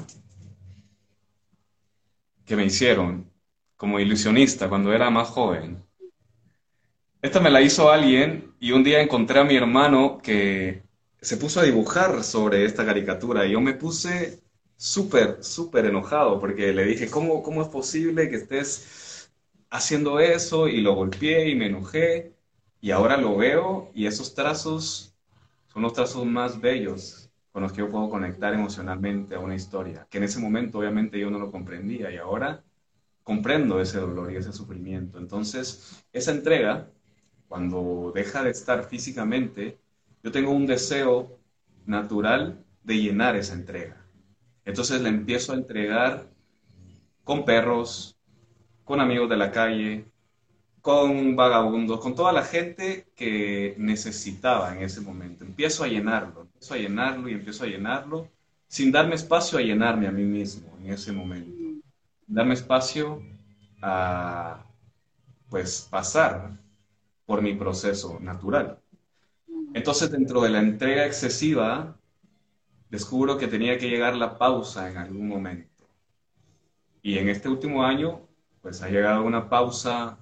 [2.45, 3.31] que me hicieron
[3.75, 5.83] como ilusionista cuando era más joven.
[7.21, 10.83] Esta me la hizo alguien y un día encontré a mi hermano que
[11.21, 14.41] se puso a dibujar sobre esta caricatura y yo me puse
[14.77, 19.31] súper, súper enojado porque le dije, ¿cómo, ¿cómo es posible que estés
[19.69, 20.67] haciendo eso?
[20.67, 22.33] Y lo golpeé y me enojé
[22.81, 25.13] y ahora lo veo y esos trazos
[25.67, 30.07] son los trazos más bellos con los que yo puedo conectar emocionalmente a una historia,
[30.09, 32.63] que en ese momento obviamente yo no lo comprendía y ahora
[33.23, 35.17] comprendo ese dolor y ese sufrimiento.
[35.17, 36.89] Entonces, esa entrega,
[37.51, 39.77] cuando deja de estar físicamente,
[40.23, 41.37] yo tengo un deseo
[41.85, 44.05] natural de llenar esa entrega.
[44.63, 46.29] Entonces le empiezo a entregar
[47.25, 48.17] con perros,
[48.85, 50.05] con amigos de la calle,
[50.79, 55.43] con vagabundos, con toda la gente que necesitaba en ese momento.
[55.43, 58.29] Empiezo a llenarlo, empiezo a llenarlo y empiezo a llenarlo
[58.69, 61.51] sin darme espacio a llenarme a mí mismo en ese momento.
[62.27, 63.21] Darme espacio
[63.81, 64.63] a
[65.49, 66.61] pues pasar
[67.31, 68.77] por mi proceso natural.
[69.73, 71.95] Entonces, dentro de la entrega excesiva,
[72.89, 75.85] descubro que tenía que llegar la pausa en algún momento.
[77.01, 78.27] Y en este último año,
[78.61, 80.17] pues ha llegado una pausa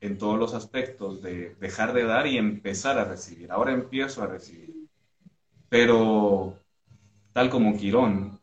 [0.00, 3.50] en todos los aspectos de dejar de dar y empezar a recibir.
[3.50, 4.72] Ahora empiezo a recibir.
[5.68, 6.54] Pero,
[7.32, 8.38] tal como Quirón,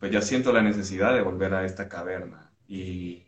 [0.00, 2.50] pues ya siento la necesidad de volver a esta caverna.
[2.66, 3.24] Y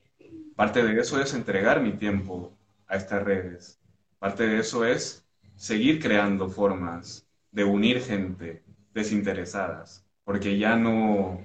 [0.57, 2.54] parte de eso es entregar mi tiempo
[2.87, 3.81] a estas redes.
[4.19, 11.41] Parte de eso es seguir creando formas de unir gente desinteresadas, porque ya no,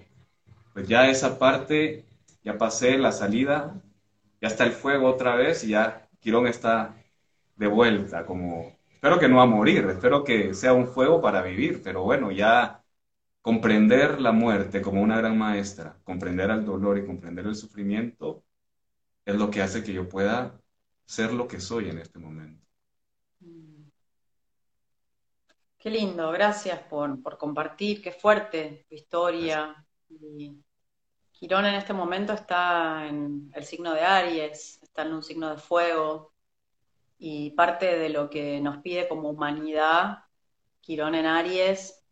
[0.73, 2.05] pues ya esa parte,
[2.43, 3.81] ya pasé la salida,
[4.41, 6.95] ya está el fuego otra vez y ya Quirón está
[7.57, 11.81] de vuelta, como, espero que no a morir, espero que sea un fuego para vivir,
[11.83, 12.83] pero bueno, ya
[13.41, 18.43] comprender la muerte como una gran maestra, comprender el dolor y comprender el sufrimiento,
[19.25, 20.59] es lo que hace que yo pueda
[21.09, 22.63] ser lo que soy en este momento.
[25.79, 29.83] Qué lindo, gracias por, compartir, qué fuerte tu historia.
[31.31, 35.57] Quirón en este momento está en el signo de Aries, está en un signo de
[35.57, 36.35] fuego,
[37.17, 40.25] y parte de lo que nos pide como humanidad,
[40.79, 42.05] Quirón en Aries,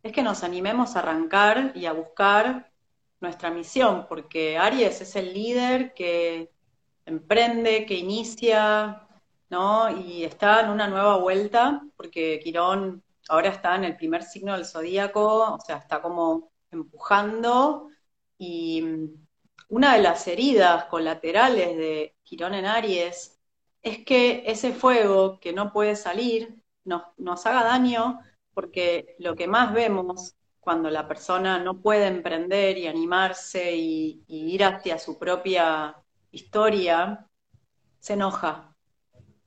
[0.00, 2.70] es que nos animemos a arrancar y a buscar
[3.18, 6.53] nuestra misión, porque Aries es el líder que
[7.06, 9.06] emprende, que inicia,
[9.50, 9.90] ¿no?
[9.90, 14.66] Y está en una nueva vuelta, porque Quirón ahora está en el primer signo del
[14.66, 17.88] zodíaco, o sea, está como empujando
[18.38, 19.26] y mm,
[19.70, 23.40] una de las heridas colaterales de Quirón en Aries
[23.82, 28.20] es que ese fuego que no puede salir nos, haga daño
[28.52, 34.64] porque lo que más vemos cuando la persona no puede emprender y animarse y ir
[34.64, 36.03] hacia su propia
[36.34, 37.26] historia,
[38.00, 38.74] se enoja,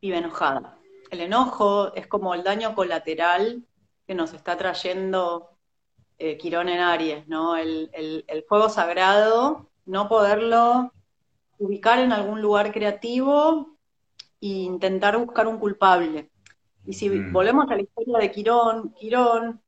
[0.01, 0.77] vive enojada.
[1.11, 3.65] El enojo es como el daño colateral
[4.05, 5.49] que nos está trayendo
[6.17, 7.55] eh, Quirón en Aries, ¿no?
[7.55, 7.91] El,
[8.47, 10.91] fuego sagrado, no poderlo
[11.59, 13.77] ubicar en algún lugar creativo
[14.41, 16.31] e intentar buscar un culpable.
[16.85, 17.33] Y si mm.
[17.33, 19.61] volvemos a la historia de Quirón, Quirón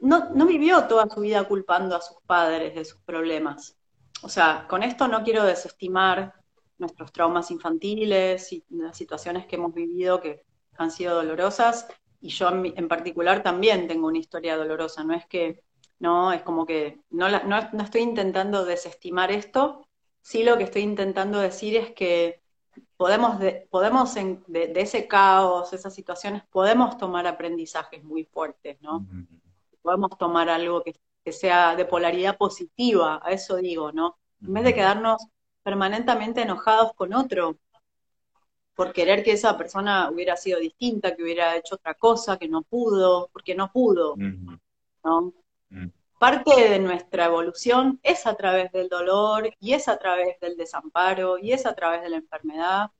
[0.00, 3.76] no, no, vivió toda su vida culpando a sus padres de sus problemas.
[4.22, 6.34] O sea, con esto no quiero desestimar
[6.78, 10.44] nuestros traumas infantiles y las situaciones que hemos vivido que
[10.76, 11.88] han sido dolorosas,
[12.20, 15.62] y yo en, particular también tengo una historia dolorosa, no es que,
[15.98, 19.86] no, es como que no, no, estoy intentando desestimar esto,
[20.20, 22.40] sí lo que estoy intentando decir es que
[22.96, 29.06] podemos, de, podemos de, ese caos, esas situaciones, podemos tomar aprendizajes muy fuertes, ¿no?
[29.82, 34.18] Podemos tomar algo que, que sea de polaridad positiva, a eso digo, ¿no?
[34.40, 35.26] En vez de quedarnos
[35.62, 37.56] permanentemente enojados con otro,
[38.74, 42.62] por querer que esa persona hubiera sido distinta, que hubiera hecho otra cosa, que no
[42.62, 44.16] pudo, porque no pudo.
[44.16, 45.32] ¿no?
[46.18, 51.38] Parte de nuestra evolución es a través del dolor y es a través del desamparo
[51.38, 52.90] y es a través de la enfermedad,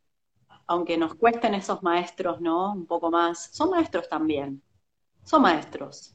[0.66, 2.72] aunque nos cuesten esos maestros, ¿no?
[2.72, 3.50] Un poco más.
[3.52, 4.62] Son maestros también.
[5.24, 6.14] Son maestros.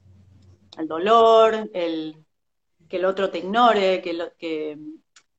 [0.78, 2.24] El dolor, el
[2.88, 4.78] que el otro te ignore, que, que,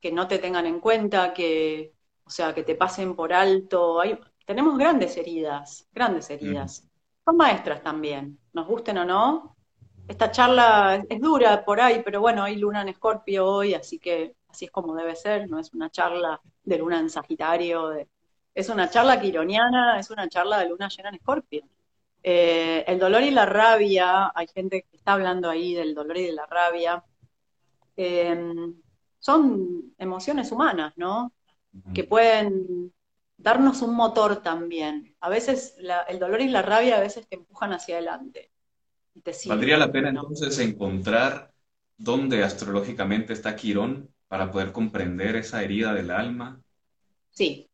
[0.01, 1.94] que no te tengan en cuenta, que
[2.29, 4.01] o sea, que te pasen por alto.
[4.01, 6.87] Hay, tenemos grandes heridas, grandes heridas.
[7.24, 9.57] Son maestras también, nos gusten o no.
[10.07, 14.37] Esta charla es dura por ahí, pero bueno, hay luna en escorpio hoy, así que
[14.48, 17.92] así es como debe ser, no es una charla de luna en Sagitario,
[18.55, 21.62] es una charla quironiana, es una charla de luna llena en escorpio.
[22.23, 26.25] Eh, el dolor y la rabia, hay gente que está hablando ahí del dolor y
[26.25, 27.05] de la rabia,
[27.97, 28.73] eh,
[29.19, 31.33] son emociones humanas, ¿no?
[31.95, 32.93] que pueden
[33.37, 35.14] darnos un motor también.
[35.21, 35.77] A veces
[36.09, 38.51] el dolor y la rabia a veces te empujan hacia adelante.
[39.47, 41.53] ¿Valdría la pena entonces encontrar
[41.97, 46.61] dónde astrológicamente está Quirón para poder comprender esa herida del alma?
[47.31, 47.68] Sí.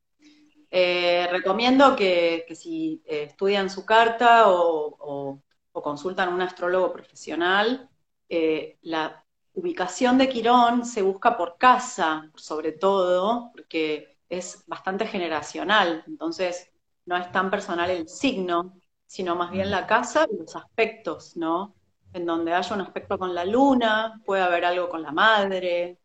[0.77, 5.41] Eh, recomiendo que, si eh, estudian su carta o,
[5.73, 7.89] consultan a un astrólogo profesional,
[8.29, 16.03] eh, la ubicación de Quirón se busca por casa, sobre todo, porque es bastante generacional,
[16.09, 16.69] entonces
[17.07, 18.75] no es tan personal el signo,
[19.07, 21.77] sino más bien la casa y los aspectos, ¿no?
[22.13, 26.01] En donde haya un aspecto con la luna, puede haber algo con la madre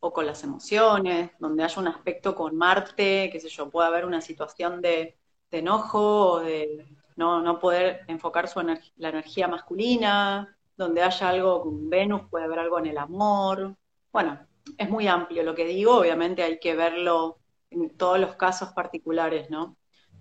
[0.00, 4.04] o con las emociones, donde haya un aspecto con Marte, qué sé yo, puede haber
[4.04, 5.18] una situación de,
[5.50, 6.86] enojo o de
[7.16, 12.78] no, poder enfocar su la energía masculina, donde haya algo con Venus, puede haber algo
[12.78, 13.76] en el amor.
[14.12, 14.46] Bueno,
[14.76, 17.38] es muy amplio lo que digo, obviamente hay que verlo
[17.70, 19.76] en todos los casos particulares, ¿no?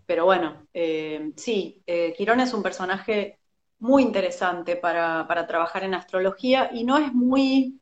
[0.06, 3.40] Pero bueno, eh, sí, eh, Quirón es un personaje
[3.80, 7.80] muy interesante para, trabajar en astrología y no es muy,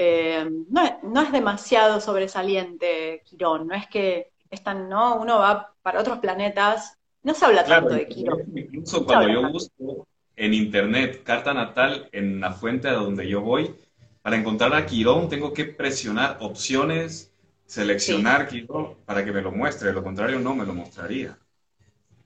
[0.00, 5.16] eh, no, es, demasiado sobresaliente Quirón, no es que están, ¿no?
[5.16, 8.44] Uno va para otros planetas, no se habla tanto de Quirón.
[8.54, 13.74] Incluso cuando yo busco en internet carta natal en la fuente a donde yo voy,
[14.22, 17.34] para encontrar a Quirón tengo que presionar opciones,
[17.66, 21.36] seleccionar Quirón para que me lo muestre, de lo contrario no me lo mostraría.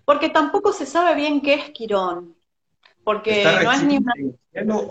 [0.04, 2.36] Porque tampoco se sabe bien qué es Quirón.
[3.04, 4.12] Porque no es ni una,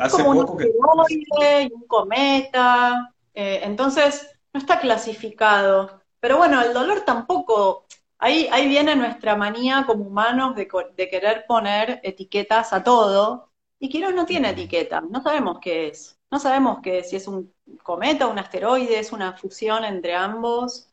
[0.09, 3.13] como un asteroide y un cometa.
[3.33, 6.01] Eh, entonces, no está clasificado.
[6.19, 7.85] Pero bueno, el dolor tampoco.
[8.17, 13.51] Ahí, ahí viene nuestra manía como humanos de, de querer poner etiquetas a todo.
[13.79, 16.19] Y Quirón no tiene etiqueta, no sabemos qué es.
[16.29, 17.51] No sabemos que si es un
[17.81, 20.89] cometa, un asteroide, es una fusión entre ambos.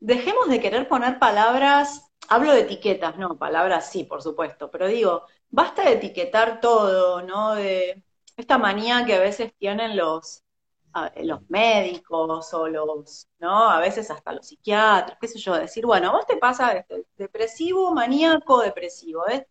[0.00, 5.26] Dejemos de querer poner palabras, hablo de etiquetas, no, palabras sí, por supuesto, pero digo,
[5.50, 7.54] basta de etiquetar todo, ¿no?
[7.54, 8.02] De
[8.36, 10.42] esta manía que a veces tienen los,
[11.22, 13.68] los médicos o los, ¿no?
[13.70, 16.84] A veces hasta los psiquiatras, qué sé yo, decir, bueno, vos te pasa
[17.16, 19.46] depresivo, maníaco, depresivo, ¿eh?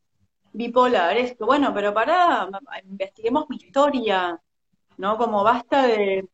[0.53, 2.49] bipolar, esto, bueno, pero para,
[2.83, 4.41] investiguemos mi historia,
[4.97, 5.17] ¿no?
[5.17, 6.27] Como basta de,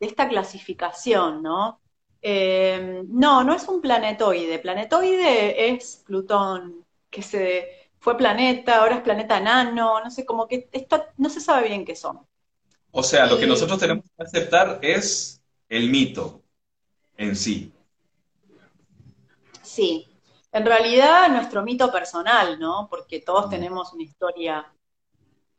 [0.00, 1.80] esta clasificación, ¿no?
[2.20, 4.58] Eh, no, no es un planetoide.
[4.58, 10.68] Planetoide es Plutón, que se fue planeta, ahora es planeta nano, no sé, como que
[10.72, 12.26] esto no se sabe bien qué son.
[12.90, 16.42] O sea, lo que nosotros tenemos que aceptar es el mito
[17.16, 17.72] en sí.
[19.62, 20.08] Sí,
[20.50, 22.88] en realidad nuestro mito personal, ¿no?
[22.90, 24.74] Porque todos tenemos una historia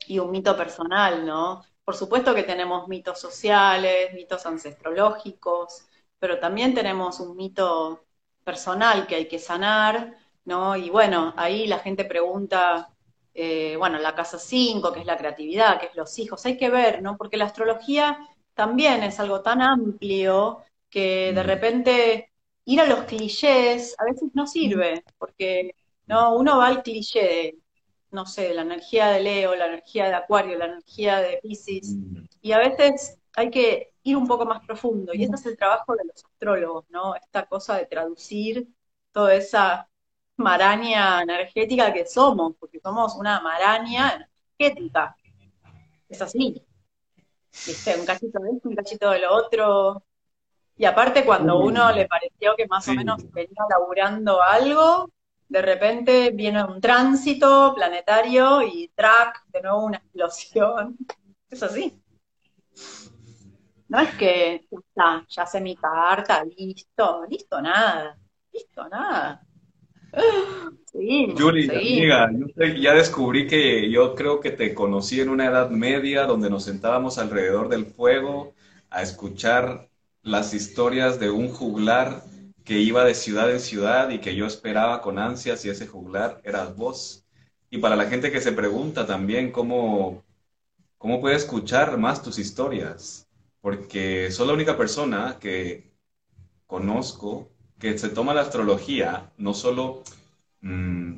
[0.06, 1.64] y un mito personal, ¿no?
[1.86, 5.86] Por supuesto que tenemos mitos sociales, mitos ancestrológicos,
[6.20, 8.04] pero también tenemos un mito
[8.44, 10.76] personal que hay que sanar, ¿no?
[10.76, 12.90] Y bueno, ahí la gente pregunta,
[13.34, 16.70] eh, bueno, la casa 5, que es la creatividad, que es los hijos, hay que
[16.70, 17.18] ver, ¿no?
[17.18, 18.18] Porque la astrología
[18.54, 21.48] también es algo tan amplio que de mm.
[21.48, 22.32] repente
[22.66, 25.76] ir a los clichés a veces no sirve, porque
[26.08, 27.58] no, uno va al cliché
[28.14, 32.26] no sé, la energía de Leo, la energía de Acuario, la energía de Pisces, mm.
[32.42, 35.96] y a veces hay que ir un poco más profundo, y ese es el trabajo
[35.96, 37.16] de los astrólogos, ¿no?
[37.16, 38.68] Esta cosa de traducir
[39.12, 39.90] toda esa
[40.38, 44.28] maraña energética que somos, porque somos una maraña
[44.60, 45.16] energética.
[46.10, 46.62] Es así.
[47.52, 48.00] ¿Viste?
[48.00, 50.04] Un cachito de esto, un cachito de lo otro.
[50.76, 55.10] Y aparte, cuando uno le pareció que más o menos venía laburando algo,
[55.48, 60.98] de repente viene un tránsito planetario y track, de nuevo una explosión.
[61.50, 62.02] Es así.
[63.88, 68.18] No es que ya está, ya sé mi carta, listo, listo, nada,
[68.52, 69.46] listo, nada.
[70.92, 75.70] Sí, Julie, amiga, yo ya descubrí que yo creo que te conocí en una edad
[75.72, 78.54] media donde nos sentábamos alrededor del fuego
[78.92, 79.90] a escuchar
[80.22, 82.24] las historias de un juglar
[82.64, 86.40] que iba de ciudad en ciudad y que yo esperaba con ansias y ese juglar
[86.44, 87.26] eras vos.
[87.72, 90.24] Y para la gente que se pregunta también cómo,
[91.00, 93.28] cómo puede escuchar más tus historias,
[93.62, 95.92] porque soy la única persona que
[96.68, 97.53] conozco
[97.84, 100.04] que se toma la astrología no solo
[100.62, 101.16] mm,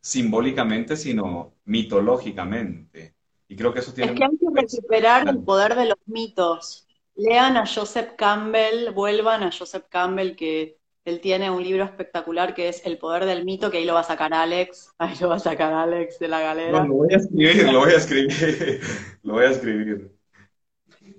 [0.00, 3.14] simbólicamente, sino mitológicamente.
[3.46, 4.12] Y creo que eso tiene...
[4.12, 6.88] Es que hay que recuperar el poder de los mitos.
[7.14, 12.70] Lean a Joseph Campbell, vuelvan a Joseph Campbell, que él tiene un libro espectacular que
[12.70, 14.94] es El poder del mito, que ahí lo va a sacar Alex.
[14.98, 16.80] Ahí lo va a sacar Alex de la galera.
[16.80, 18.80] No, lo voy a escribir, lo voy a escribir.
[19.22, 20.10] lo voy a escribir.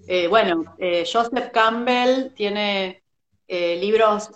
[0.07, 3.04] Eh, bueno, eh, Joseph Campbell tiene
[3.47, 4.29] eh, libros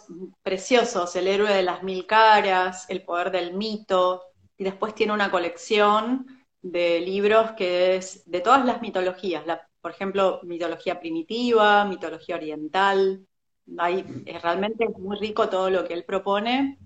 [0.44, 4.24] preciosos, El héroe de las mil caras, El poder del mito,
[4.58, 6.26] y después tiene una colección
[6.62, 9.44] de libros que es de todas las mitologías,
[9.82, 13.26] por ejemplo, mitología primitiva, mitología oriental.
[13.66, 16.78] Realmente es muy rico todo lo que él propone.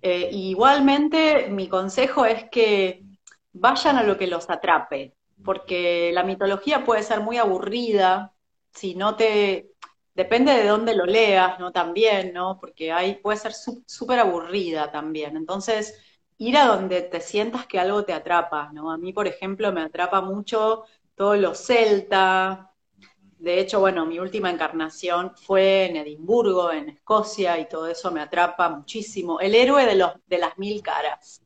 [0.00, 3.02] Eh, igualmente, mi consejo es que
[3.52, 5.14] vayan a lo que los atrape,
[5.44, 8.32] porque la mitología puede ser muy aburrida
[8.72, 9.69] si no te...
[10.20, 11.72] Depende de dónde lo leas, ¿no?
[11.72, 12.58] También, ¿no?
[12.60, 13.54] Porque hay, puede ser
[13.86, 15.34] súper aburrida también.
[15.34, 15.98] Entonces,
[16.36, 18.90] ir a donde te sientas que algo te atrapa, ¿no?
[18.92, 22.70] A mí, por ejemplo, me atrapa mucho todo lo celta.
[23.38, 28.20] De hecho, bueno, mi última encarnación fue en Edimburgo, en Escocia, y todo eso me
[28.20, 29.40] atrapa muchísimo.
[29.40, 31.40] El héroe de, los, de las mil caras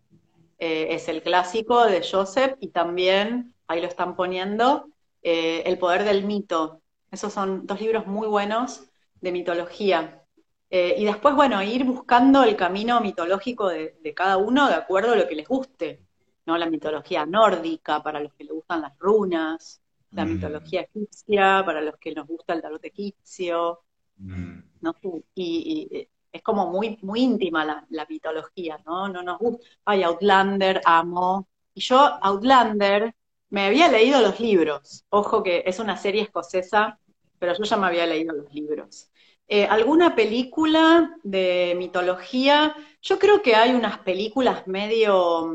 [0.59, 4.89] eh, es el clásico de Joseph y también, ahí lo están poniendo,
[5.23, 6.81] eh, El poder del mito.
[7.15, 8.91] Esos son dos libros muy buenos
[9.21, 10.21] de mitología.
[10.69, 15.17] Eh, y después, bueno, ir buscando el camino mitológico de, cada uno de acuerdo a
[15.17, 16.03] lo que les guste.
[16.45, 16.59] ¿no?
[16.59, 20.29] La mitología nórdica, para los que les gustan las runas, la mm.
[20.29, 23.83] mitología egipcia, para los que nos gusta el tarot egipcio.
[24.17, 24.59] Mm.
[24.81, 24.97] ¿no?
[25.37, 29.07] Y, es como muy, muy íntima la, la mitología, ¿no?
[29.07, 29.65] No nos gusta.
[29.85, 31.47] Ay, Outlander, amo.
[31.75, 33.15] Y yo, Outlander,
[33.51, 35.05] me había leído los libros.
[35.11, 36.99] Ojo que es una serie escocesa,
[37.39, 39.11] pero yo ya me había leído los libros.
[39.47, 42.75] Eh, ¿Alguna película de mitología?
[43.03, 45.55] Yo creo que hay unas películas medio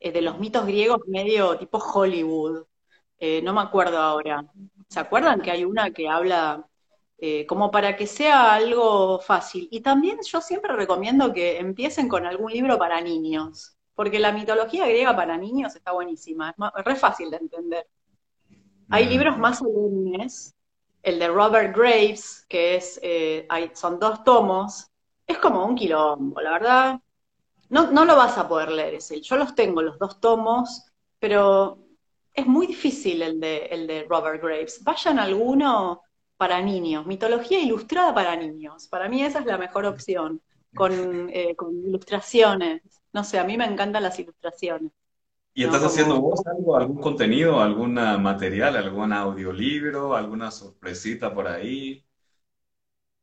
[0.00, 2.64] eh, de los mitos griegos, medio tipo Hollywood.
[3.18, 4.44] Eh, no me acuerdo ahora.
[4.88, 6.66] ¿Se acuerdan que hay una que habla
[7.46, 9.68] como para que sea algo fácil?
[9.70, 14.86] Y también yo siempre recomiendo que empiecen con algún libro para niños porque la mitología
[14.86, 17.86] griega para niños está buenísima, es, re fácil de entender.
[18.88, 19.08] Hay mm.
[19.08, 20.54] libros más solemnes,
[21.02, 24.86] el de Robert Graves, que es, eh, son dos tomos,
[25.26, 27.00] es como un quilombo, la verdad.
[27.70, 29.20] No, no lo vas a poder leer ese.
[29.20, 30.84] Yo los tengo, los dos tomos,
[31.18, 31.78] pero
[32.34, 34.82] es muy difícil el de, el de Robert Graves.
[34.84, 36.02] Vayan alguno
[36.36, 38.88] para niños, mitología ilustrada para niños.
[38.88, 40.40] Para mí esa es la mejor opción,
[40.74, 42.82] con, eh, con ilustraciones.
[43.12, 44.92] No sé, a mí me encantan las ilustraciones.
[45.54, 52.04] ¿Y estás haciendo vos algo, algún contenido, algún material, algún audiolibro, alguna sorpresita por ahí?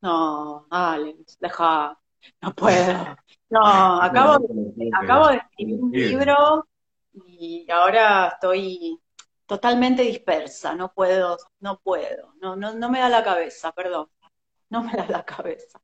[0.00, 1.98] No, Alex, deja,
[2.40, 3.16] no puedo.
[3.50, 3.60] No,
[4.02, 6.68] acabo de, acabo de escribir un libro
[7.26, 8.98] y ahora estoy
[9.46, 14.08] totalmente dispersa, no puedo, no puedo, no, no, no me da la cabeza, perdón,
[14.70, 15.80] no me da la cabeza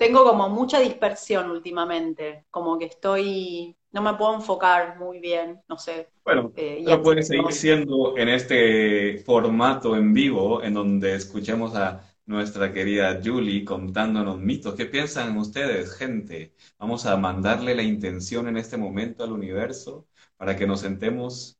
[0.00, 5.76] tengo como mucha dispersión últimamente, como que estoy, no me puedo enfocar muy bien, no
[5.76, 6.08] sé.
[6.24, 12.00] Bueno, eh, pero puede seguir siendo en este formato en vivo, en donde escuchemos a
[12.24, 14.74] nuestra querida Julie contándonos mitos.
[14.74, 16.54] ¿Qué piensan ustedes, gente?
[16.78, 20.06] Vamos a mandarle la intención en este momento al universo
[20.38, 21.58] para que nos sentemos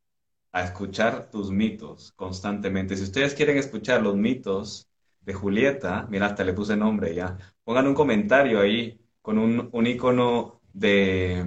[0.53, 2.97] a escuchar tus mitos constantemente.
[2.97, 4.88] Si ustedes quieren escuchar los mitos
[5.20, 7.36] de Julieta, mira, hasta le puse nombre ya,
[7.70, 11.44] pongan un comentario ahí con un, un icono de,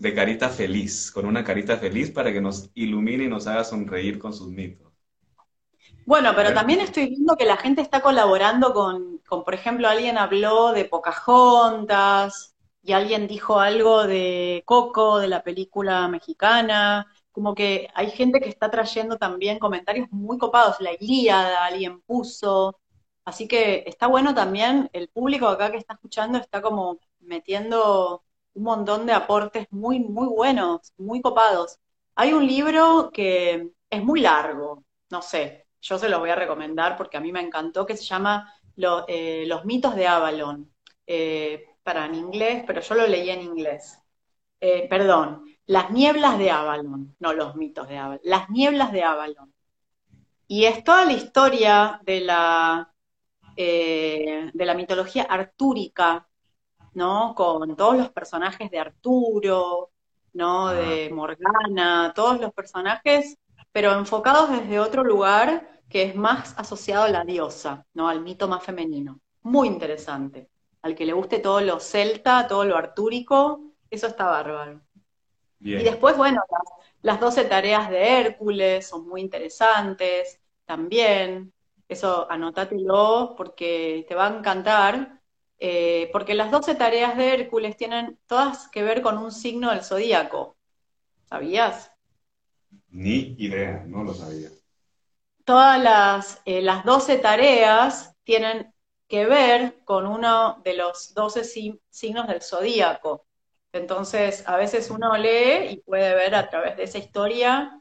[0.00, 4.18] de, carita feliz, con una carita feliz para que nos ilumine y nos haga sonreír
[4.18, 4.92] con sus mitos.
[6.06, 10.18] Bueno, pero también estoy viendo que la gente está colaborando con, con, por ejemplo, alguien
[10.18, 17.86] habló de Pocahontas y alguien dijo algo de Coco, de la película mexicana, como que
[17.94, 22.80] hay gente que está trayendo también comentarios muy copados, la Ilíada, alguien puso,
[23.24, 28.22] Así que está bueno también, el público acá que está escuchando está como metiendo
[28.54, 31.78] un montón de aportes muy, muy buenos, muy copados.
[32.14, 36.96] Hay un libro que es muy largo, no sé, yo se los voy a recomendar
[36.96, 38.52] porque a mí me encantó, que se llama
[39.08, 40.70] eh, Los mitos de Avalon.
[41.06, 43.98] Eh, para en inglés, pero yo lo leí en inglés.
[44.60, 49.52] Eh, perdón, Las nieblas de Avalon, no los mitos de Avalon, Las nieblas de Avalon.
[50.48, 52.93] Y es toda la historia de la
[53.56, 56.28] eh, de la mitología artúrica,
[56.94, 57.34] ¿no?
[57.34, 59.90] Con todos los personajes de Arturo,
[60.32, 60.70] ¿no?
[60.70, 63.38] De Morgana, todos los personajes,
[63.72, 68.08] pero enfocados desde otro lugar que es más asociado a la diosa, ¿no?
[68.08, 69.20] Al mito más femenino.
[69.42, 70.50] Muy interesante.
[70.82, 74.80] Al que le guste todo lo celta, todo lo artúrico, eso está bárbaro.
[75.60, 81.53] Y después, bueno, las, las 12 tareas de Hércules son muy interesantes también.
[81.94, 85.20] Eso anótatelo porque te va a encantar.
[85.58, 89.84] Eh, porque las 12 tareas de Hércules tienen todas que ver con un signo del
[89.84, 90.56] zodíaco.
[91.28, 91.92] ¿Sabías?
[92.90, 94.48] Ni idea, no lo sabía.
[95.44, 98.74] Todas las, eh, las 12 tareas tienen
[99.06, 103.24] que ver con uno de los 12 signos del zodíaco.
[103.72, 107.80] Entonces, a veces uno lee y puede ver a través de esa historia.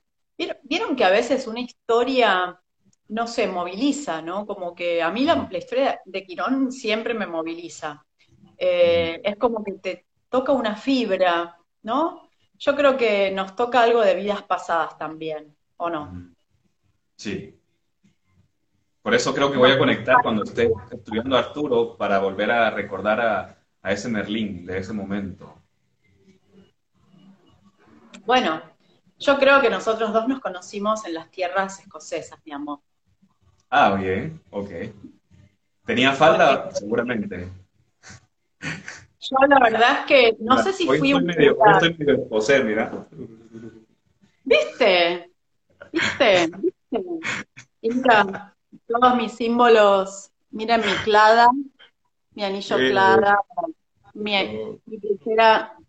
[0.63, 2.62] ¿Vieron que a veces una historia
[3.09, 4.45] no se moviliza, ¿no?
[4.45, 8.05] Como que a mí la, historia de Quirón siempre me moviliza.
[8.57, 12.29] Eh, es como que te toca una fibra, ¿no?
[12.57, 16.33] Yo creo que nos toca algo de vidas pasadas también, ¿o no?
[17.15, 17.59] Sí.
[19.01, 23.19] Por eso creo que voy a conectar cuando esté estudiando Arturo para volver a recordar
[23.19, 25.61] a, a ese Merlín de ese momento.
[28.25, 28.61] Bueno,
[29.19, 32.79] yo creo que nosotros dos nos conocimos en las tierras escocesas, mi amor.
[33.75, 34.69] Ah, bien, ok.
[35.83, 36.69] ¿Tenía falta?
[36.69, 37.49] Seguramente.
[38.61, 41.25] Yo la verdad es que no sé si fui un...
[41.25, 42.91] Medio, estoy medio José, mira.
[44.43, 45.31] ¿Viste?
[45.91, 46.51] ¿Viste?
[46.55, 47.03] ¿Viste?
[47.81, 48.55] Mira,
[48.85, 51.49] todos mis símbolos, miren mi clada,
[52.35, 53.39] mi anillo clada,
[54.13, 54.33] mi,
[54.85, 54.99] mi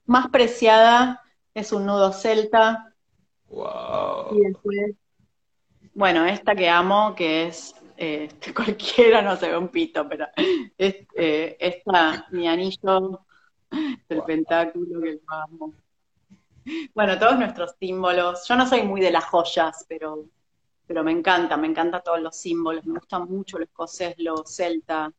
[0.06, 1.22] más preciada
[1.52, 2.94] es un nudo celta.
[3.50, 4.34] Wow.
[4.38, 4.94] Y después,
[5.94, 10.26] bueno, esta que amo, que es eh, cualquiera no se ve un pito, pero
[10.76, 13.24] es, eh, esta, mi anillo
[14.08, 15.74] del pentáculo que lo amo.
[16.94, 18.46] Bueno, todos nuestros símbolos.
[18.48, 20.26] Yo no soy muy de las joyas, pero,
[20.86, 22.86] pero me encanta, me encantan todos los símbolos.
[22.86, 25.12] Me gusta mucho lo escocés, lo celta.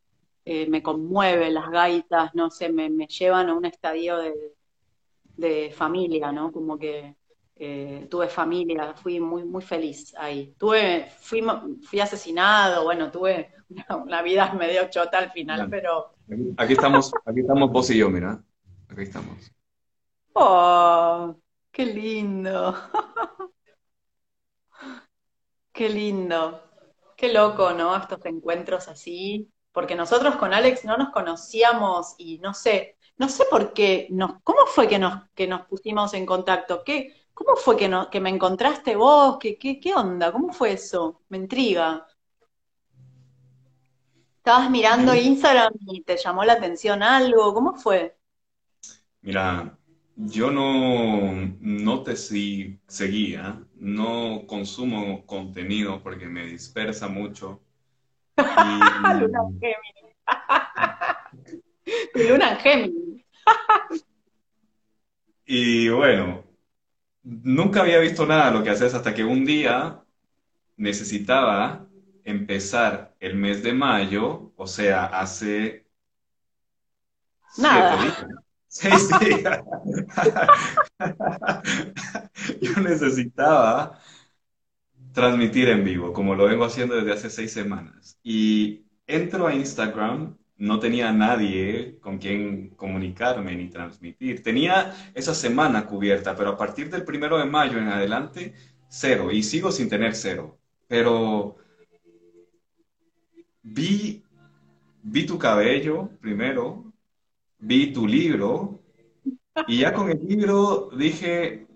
[0.43, 4.53] Eh, me conmueve las gaitas, no sé, me, me llevan a un estadio de,
[5.37, 6.51] de familia, ¿no?
[6.51, 7.15] Como que
[7.57, 10.53] eh, tuve familia, fui muy, muy feliz ahí.
[10.57, 11.41] Tuve, fui,
[11.83, 13.53] fui asesinado, bueno, tuve
[14.03, 16.13] una, vida medio chota al final, pero...
[16.57, 18.43] Aquí estamos, aquí estamos vos y yo, mira.
[18.89, 19.51] Aquí estamos.
[20.33, 21.35] Oh,
[21.71, 22.75] qué lindo.
[25.71, 26.61] qué lindo.
[27.15, 27.95] Qué loco, ¿no?
[27.95, 29.49] Estos encuentros así.
[29.71, 34.41] Porque nosotros con Alex no nos conocíamos y no sé, no sé por qué, nos,
[34.41, 36.83] ¿cómo fue que nos, que nos pusimos en contacto?
[36.85, 39.37] ¿Qué, ¿Cómo fue que, no, que me encontraste vos?
[39.39, 40.31] ¿Qué, qué, qué onda?
[40.31, 41.21] ¿Cómo fue eso?
[41.29, 42.07] Me intriga.
[44.37, 47.53] ¿Estabas mirando Instagram y te llamó la atención algo?
[47.53, 48.15] ¿Cómo fue?
[49.21, 49.77] Mira,
[50.15, 57.59] yo no, no te seguía, no consumo contenido porque me dispersa mucho.
[58.37, 60.15] Luna Géminis.
[62.29, 63.25] Luna Géminis.
[65.45, 66.44] y bueno,
[67.25, 70.03] nunca había visto nada de lo que haces hasta que un día
[70.77, 71.87] necesitaba
[72.23, 75.87] empezar el mes de mayo, o sea, hace
[77.57, 78.01] nada.
[78.01, 78.25] Días.
[78.67, 79.63] Seis días.
[82.61, 83.99] Yo necesitaba
[85.13, 88.19] transmitir en vivo, como lo vengo haciendo desde hace seis semanas.
[88.21, 94.41] Y entro a Instagram no tenía nadie con quien comunicarme ni transmitir.
[94.41, 98.53] Tenía esa semana cubierta, pero a partir del primero de mayo en adelante,
[98.87, 99.31] cero.
[99.31, 100.57] Y sigo sin tener cero.
[100.87, 101.57] Pero
[103.63, 104.23] vi,
[105.03, 106.93] vi tu cabello primero,
[107.57, 108.81] vi tu libro,
[109.67, 111.67] y ya con el libro dije,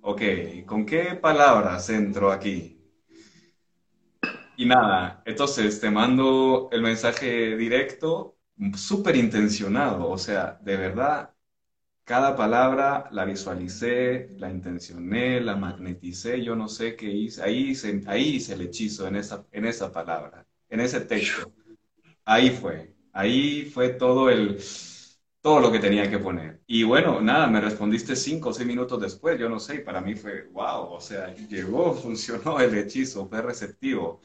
[0.00, 0.22] ok,
[0.66, 2.79] ¿con qué palabras entro aquí?
[4.60, 8.36] Y nada, entonces te mando el mensaje directo,
[8.76, 11.30] súper intencionado, o sea, de verdad,
[12.04, 18.02] cada palabra la visualicé, la intencioné, la magneticé, yo no sé qué hice, ahí hice,
[18.06, 21.50] ahí hice el hechizo en esa, en esa palabra, en ese texto.
[22.26, 24.58] Ahí fue, ahí fue todo el,
[25.40, 26.60] todo lo que tenía que poner.
[26.66, 30.00] Y bueno, nada, me respondiste cinco o seis minutos después, yo no sé, y para
[30.00, 34.20] mí fue, wow, o sea, llegó, funcionó el hechizo, fue receptivo.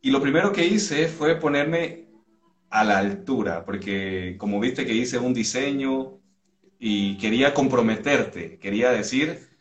[0.00, 2.08] Y lo primero que hice fue ponerme
[2.70, 6.20] a la altura, porque como viste que hice un diseño
[6.78, 9.51] y quería comprometerte, quería decir,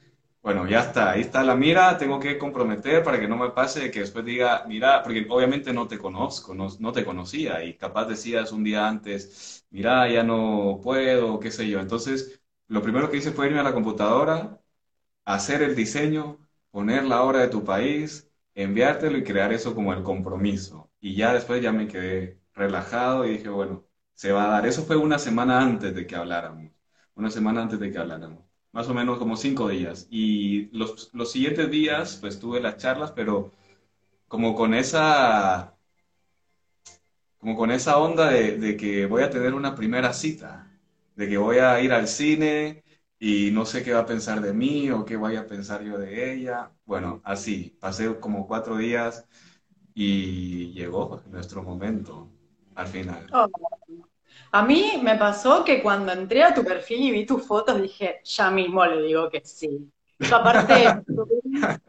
[0.42, 3.92] bueno, ya está, ahí está la mira, tengo que comprometer para que no me pase
[3.92, 8.06] que después diga, mira, porque obviamente no te conozco, no, no te conocía y capaz
[8.06, 11.80] decías un día antes, mira, ya no puedo, qué sé yo.
[11.80, 14.60] Entonces, lo primero que hice fue irme a la computadora,
[15.26, 16.40] hacer el diseño,
[16.72, 20.92] poner la hora de tu país, enviártelo y crear eso como el compromiso.
[21.00, 23.86] Y ya después ya me quedé relajado y dije, bueno,
[24.16, 24.66] se va a dar.
[24.68, 26.72] Eso fue una semana antes de que habláramos,
[27.16, 30.08] una semana antes de que habláramos, más o menos como cinco días.
[30.10, 33.52] Y los, los siguientes días, pues tuve las charlas, pero
[34.28, 35.76] como con esa,
[37.38, 40.72] como con esa onda de, de que voy a tener una primera cita,
[41.16, 42.84] de que voy a ir al cine
[43.20, 45.98] y no sé qué va a pensar de mí o qué vaya a pensar yo
[45.98, 46.72] de ella.
[46.86, 49.28] Bueno, así, pasé como cuatro días
[49.94, 52.30] y llegó nuestro momento
[52.76, 53.28] al final.
[53.34, 53.50] Oh.
[54.52, 58.22] A mí me pasó que cuando entré a tu perfil y vi tus fotos dije,
[58.24, 59.92] ya mismo le digo que sí.
[60.32, 61.04] aparte,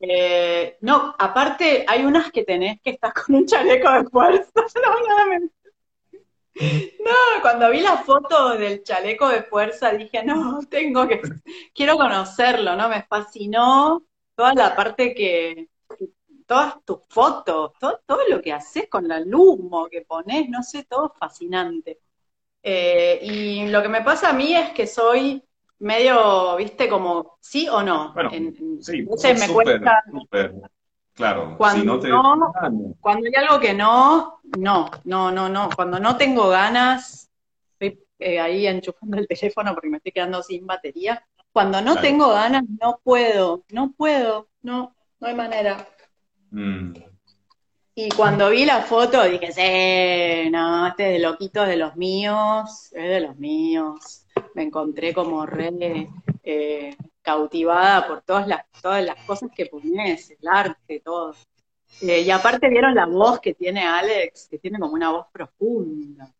[0.00, 4.50] eh, no, aparte hay unas que tenés que estar con un chaleco de fuerza.
[4.74, 5.50] No, no,
[7.04, 11.20] no, cuando vi la foto del chaleco de fuerza dije, no, tengo que,
[11.74, 12.88] quiero conocerlo, ¿no?
[12.88, 15.68] Me fascinó toda la parte que,
[16.48, 21.10] todas tus fotos, todo, lo que haces con la humo que pones, no sé, todo
[21.10, 22.00] fascinante.
[22.62, 25.44] Eh, y lo que me pasa a mí es que soy
[25.80, 28.14] medio, viste, como sí o no.
[28.14, 28.30] Bueno,
[28.80, 30.02] sí, me cuesta.
[31.12, 32.08] Claro, cuando, no te...
[33.00, 35.68] cuando hay algo que no, no, no, no, no.
[35.74, 37.28] Cuando no tengo ganas,
[37.72, 41.22] estoy eh, ahí enchufando el teléfono porque me estoy quedando sin batería.
[41.52, 45.88] Cuando no tengo ganas, no puedo, no puedo, no, no hay manera.
[46.50, 46.92] Mm.
[47.94, 52.92] Y cuando vi la foto dije, sí, no, este es de loquitos de los míos,
[52.92, 54.24] es de los míos.
[54.54, 56.08] Me encontré como re
[56.44, 61.34] eh, cautivada por todas las, todas las cosas que pones, el arte, todo.
[62.02, 66.32] Eh, y aparte vieron la voz que tiene Alex, que tiene como una voz profunda.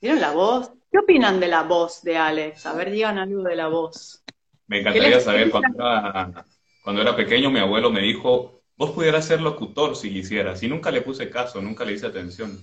[0.00, 0.70] ¿Vieron la voz?
[0.92, 2.66] ¿Qué opinan de la voz de Alex?
[2.66, 4.22] A ver, digan algo de la voz.
[4.66, 6.44] Me encantaría saber, cuando era,
[6.84, 10.62] cuando era pequeño mi abuelo me dijo, Vos pudieras ser locutor si quisieras.
[10.62, 12.62] Y nunca le puse caso, nunca le hice atención.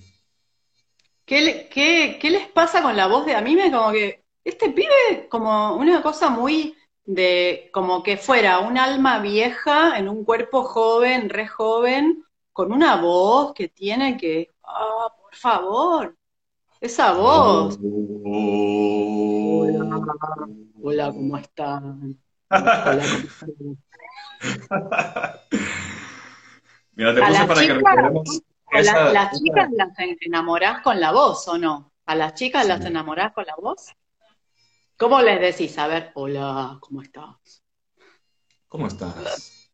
[1.26, 3.54] ¿Qué, qué, les pasa con la voz de a mí?
[3.54, 9.18] Me como que este pibe como una cosa muy de como que fuera un alma
[9.18, 15.34] vieja en un cuerpo joven, re joven, con una voz que tiene que, ah, por
[15.34, 16.16] favor,
[16.80, 17.78] esa voz.
[19.68, 20.00] Hola,
[20.80, 22.18] hola, ¿cómo están?
[22.50, 23.85] Hola, ¿cómo están?
[26.94, 28.42] Mira, te puse para que recordemos.
[28.72, 29.90] ¿Las chicas las
[30.20, 31.92] enamorás con la voz o no?
[32.06, 33.92] ¿A las chicas las enamorás con la voz?
[34.96, 35.76] ¿Cómo les decís?
[35.78, 37.64] A ver, hola, ¿cómo estás?
[38.68, 39.68] ¿Cómo estás?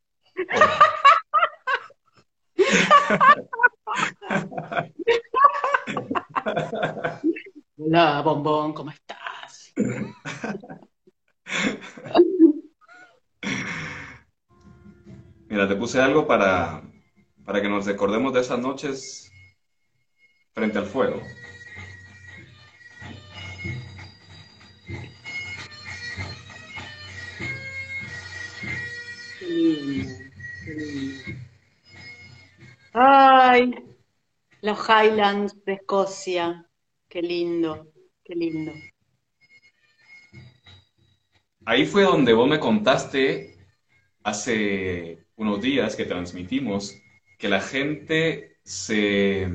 [7.77, 9.73] Hola, bombón, ¿cómo estás?
[15.53, 16.82] Mira, te puse algo para,
[17.44, 19.30] para que nos recordemos de esas noches
[20.55, 21.20] frente al fuego.
[29.38, 30.14] Qué lindo,
[30.64, 31.40] qué lindo.
[32.94, 33.74] Ay,
[34.62, 36.66] los Highlands de Escocia.
[37.11, 37.92] Qué lindo,
[38.24, 38.72] qué lindo.
[41.66, 43.55] Ahí fue donde vos me contaste
[44.24, 46.97] hace unos días que transmitimos
[47.38, 49.49] que la gente se,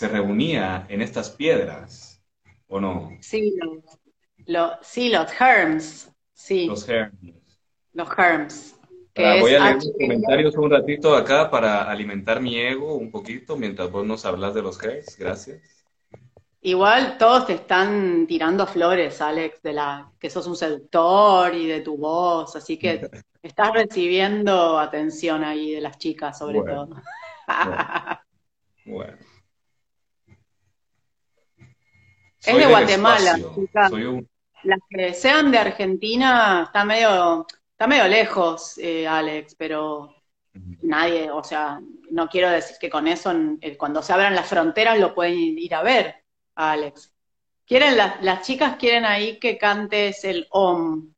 [0.00, 2.22] reunía en estas piedras,
[2.68, 3.10] ¿o no?
[3.20, 3.54] Sí,
[4.46, 6.66] los, sí, los herms, sí.
[6.66, 7.16] Los herms.
[7.92, 8.76] Los herms.
[9.16, 13.90] voy a leer los comentarios un ratito acá para alimentar mi ego un poquito mientras
[13.90, 15.16] vos nos hablas de los herms.
[15.18, 15.73] Gracias.
[16.64, 21.80] Igual todos te están tirando flores, Alex, de la que sos un seductor y de
[21.80, 23.08] tu voz, así que
[23.44, 26.88] Estás recibiendo atención ahí de las chicas, sobre todo.
[28.86, 29.18] Bueno.
[32.46, 33.90] Es de Guatemala, chicas.
[34.64, 40.14] Las que sean de Argentina está medio, está medio lejos, eh, Alex, pero
[40.82, 44.98] nadie, o sea, no quiero decir que con eso, eh, cuando se abran las fronteras
[44.98, 46.23] lo pueden ir a ver,
[46.54, 47.12] Alex.
[47.66, 51.14] Quieren las chicas quieren ahí que cantes el OM.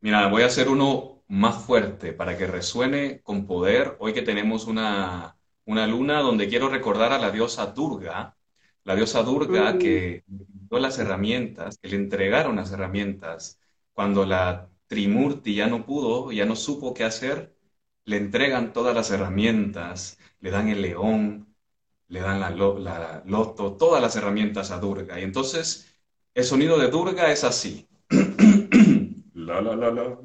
[0.00, 3.96] Mira, voy a hacer uno más fuerte, para que resuene con poder.
[3.98, 8.36] Hoy que tenemos una, una luna donde quiero recordar a la diosa Durga,
[8.84, 9.78] la diosa Durga mm.
[9.78, 13.58] que dio las herramientas, que le entregaron las herramientas.
[13.92, 17.54] Cuando la Trimurti ya no pudo, ya no supo qué hacer,
[18.04, 21.47] le entregan todas las herramientas, le dan el león,
[22.08, 25.18] le dan la, loto, todas las herramientas a Durga.
[25.20, 25.86] Y entonces
[26.34, 27.88] el sonido de Durga es así.
[29.34, 30.18] la, la, la, la.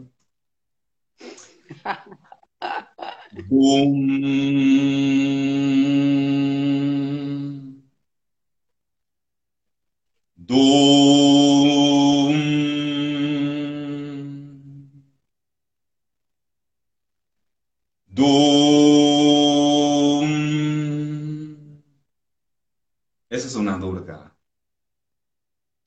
[23.53, 24.35] Es una durga.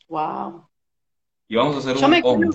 [0.08, 0.68] Wow.
[1.48, 2.54] Y vamos a hacer un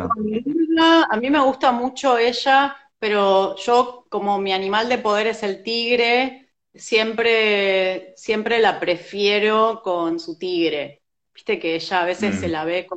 [1.10, 5.64] A mí me gusta mucho ella pero yo como mi animal de poder es el
[5.64, 11.02] tigre, siempre, siempre la prefiero con su tigre.
[11.34, 12.52] Viste que ella a veces se mm.
[12.52, 12.88] la ve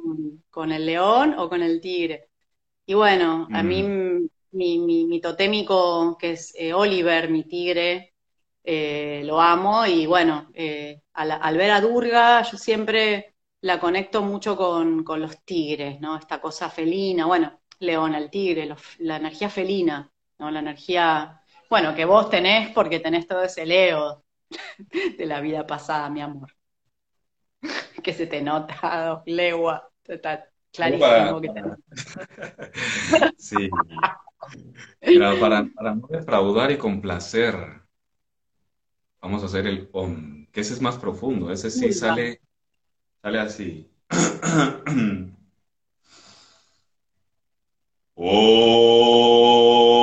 [0.51, 2.29] con, el león o con el tigre.
[2.85, 4.29] Y bueno, a mí mm.
[4.53, 8.13] mi, mi, totémico, que es eh, Oliver, mi tigre,
[8.67, 14.57] eh, lo amo y bueno, eh, al, ver a Durga yo siempre la conecto mucho
[14.57, 16.17] con, con los tigres, ¿no?
[16.17, 20.51] Esta cosa felina, bueno, león, al tigre, la energía felina, ¿no?
[20.51, 24.25] La energía, bueno, que vos tenés porque tenés todo ese Leo
[25.19, 26.51] de la vida pasada, mi amor.
[28.03, 31.77] que se te nota dos leguas, está clarísimo que tenés.
[33.39, 33.69] sí.
[35.39, 37.84] para, para no defraudar y complacer,
[39.25, 42.43] vamos a hacer el om, que ese es más profundo, ese sí sale,
[43.23, 43.89] sale así.
[48.17, 49.91] Om.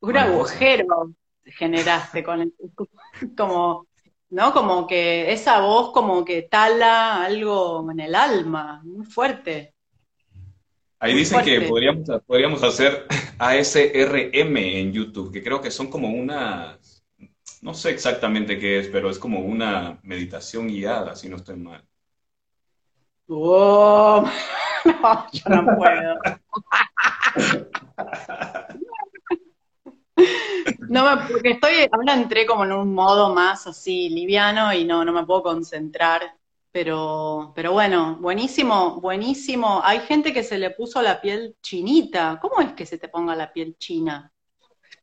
[0.00, 1.12] Un agujero
[1.44, 2.52] generaste con el,
[3.36, 3.86] como,
[4.30, 4.52] ¿no?
[4.52, 9.74] Como que esa voz como que tala algo en el alma, muy fuerte.
[11.00, 13.06] Ahí dicen que podríamos, podríamos hacer
[13.38, 17.04] ASRM en YouTube, que creo que son como unas,
[17.62, 21.84] no sé exactamente qué es, pero es como una meditación guiada, si no estoy mal.
[23.28, 24.24] Oh,
[24.84, 26.18] no, yo no puedo.
[30.88, 35.12] No, porque estoy, ahora entré como en un modo más así liviano y no, no
[35.12, 36.22] me puedo concentrar.
[36.70, 39.80] Pero, pero bueno, buenísimo, buenísimo.
[39.82, 42.38] Hay gente que se le puso la piel chinita.
[42.40, 44.32] ¿Cómo es que se te ponga la piel china?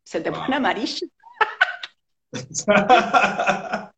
[0.04, 1.08] ¿Se te pone amarilla?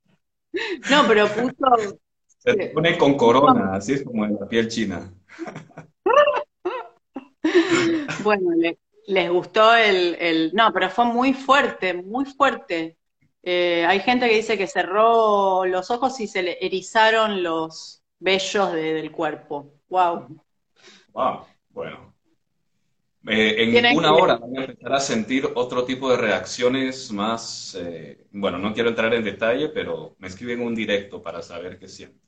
[0.89, 1.99] no, pero puso.
[2.25, 5.13] Se te pone con corona, así es como en la piel china.
[8.23, 8.77] bueno, le,
[9.07, 12.97] les gustó el, No, pero fue muy fuerte, muy fuerte.
[13.41, 18.73] Eh, hay gente que dice que cerró los ojos y se le erizaron los vellos
[18.73, 19.73] del cuerpo.
[19.89, 20.41] Wow.
[21.13, 22.13] Wow, bueno.
[23.29, 28.25] Eh, en una hora van a empezar a sentir otro tipo de reacciones más, eh,
[28.31, 32.21] bueno, no quiero entrar en detalle, pero me escriben un directo para saber qué sienten.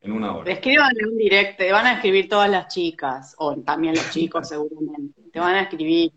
[0.00, 0.52] En una hora.
[0.52, 5.23] Escríbanle un directo, van a escribir todas las chicas, o también los chicos seguramente.
[5.34, 6.12] Te van a escribir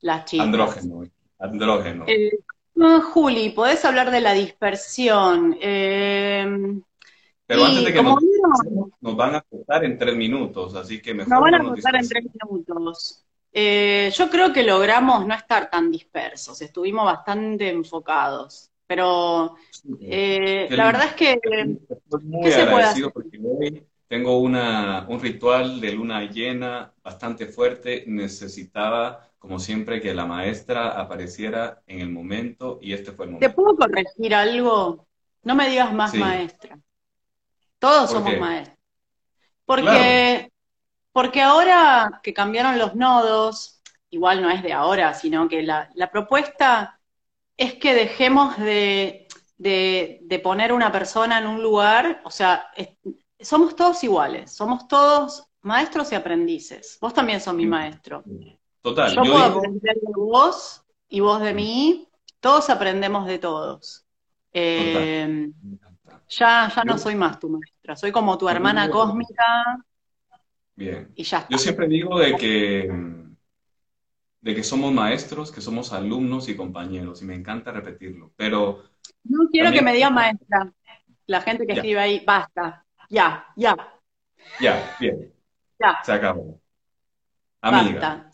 [0.00, 0.46] las chicas.
[0.46, 1.04] Andrógeno,
[1.38, 2.06] andrógeno.
[2.08, 2.30] Eh,
[3.12, 5.54] Juli, podés hablar de la dispersión.
[5.60, 6.46] Eh,
[7.44, 8.16] Pero antes de que nos,
[9.02, 11.30] nos, van a cortar en tres minutos, así que mejor.
[11.30, 13.26] Nos van a cortar en tres minutos.
[13.52, 18.70] Eh, yo creo que logramos no estar tan dispersos, estuvimos bastante enfocados.
[18.86, 19.56] Pero
[20.00, 21.32] la verdad es que...
[21.32, 28.04] Estoy muy agradecido porque hoy tengo una, un ritual de luna llena bastante fuerte.
[28.06, 33.48] Necesitaba, como siempre, que la maestra apareciera en el momento y este fue el momento.
[33.48, 35.06] ¿Te puedo corregir algo?
[35.42, 36.78] No me digas más maestra.
[37.78, 38.78] Todos somos maestros.
[39.64, 40.50] Porque,
[41.12, 46.10] porque ahora que cambiaron los nodos, igual no es de ahora, sino que la, la
[46.10, 47.00] propuesta
[47.56, 49.26] es que dejemos de,
[49.58, 52.66] de, poner una persona en un lugar, o sea,
[53.44, 56.98] somos todos iguales, somos todos maestros y aprendices.
[57.00, 58.22] Vos también sos mi maestro.
[58.82, 59.14] Total.
[59.14, 62.08] Yo, puedo aprender de vos y vos de mí,
[62.40, 64.04] todos aprendemos de todos.
[64.52, 65.50] Eh,
[66.28, 69.44] ya, ya no soy más tu maestra, soy como tu hermana cósmica.
[70.76, 71.12] Bien.
[71.14, 72.90] Y ya Yo siempre digo de que
[74.44, 78.84] de que somos maestros, que somos alumnos y compañeros, y me encanta repetirlo, pero...
[79.24, 80.70] No quiero que me diga maestra,
[81.26, 82.83] la gente que escribe ahí, basta,
[83.14, 83.76] ya, ya.
[84.60, 85.32] Ya, bien.
[85.78, 86.00] Ya.
[86.04, 86.60] Se acabó.
[87.60, 88.30] Amiga.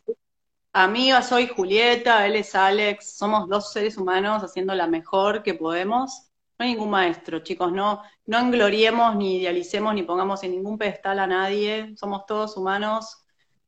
[0.72, 6.30] Amiga, soy Julieta, él es Alex, somos dos seres humanos haciendo la mejor que podemos.
[6.58, 11.18] No hay ningún maestro, chicos, no, no engloriemos, ni idealicemos, ni pongamos en ningún pedestal
[11.18, 11.94] a nadie.
[11.96, 13.20] Somos todos humanos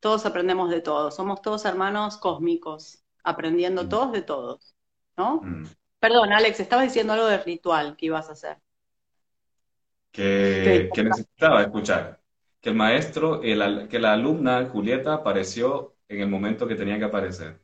[0.02, 3.88] todos aprendemos de todos, somos todos hermanos cósmicos, aprendiendo mm.
[3.88, 4.74] todos de todos,
[5.16, 5.40] ¿no?
[5.44, 5.68] Mm.
[6.00, 8.58] Perdón, Alex, estabas diciendo algo del ritual que ibas a hacer.
[10.12, 12.20] Que, necesitaba escuchar.
[12.60, 17.60] Que el maestro, que la alumna Julieta apareció en el momento que tenía que aparecer.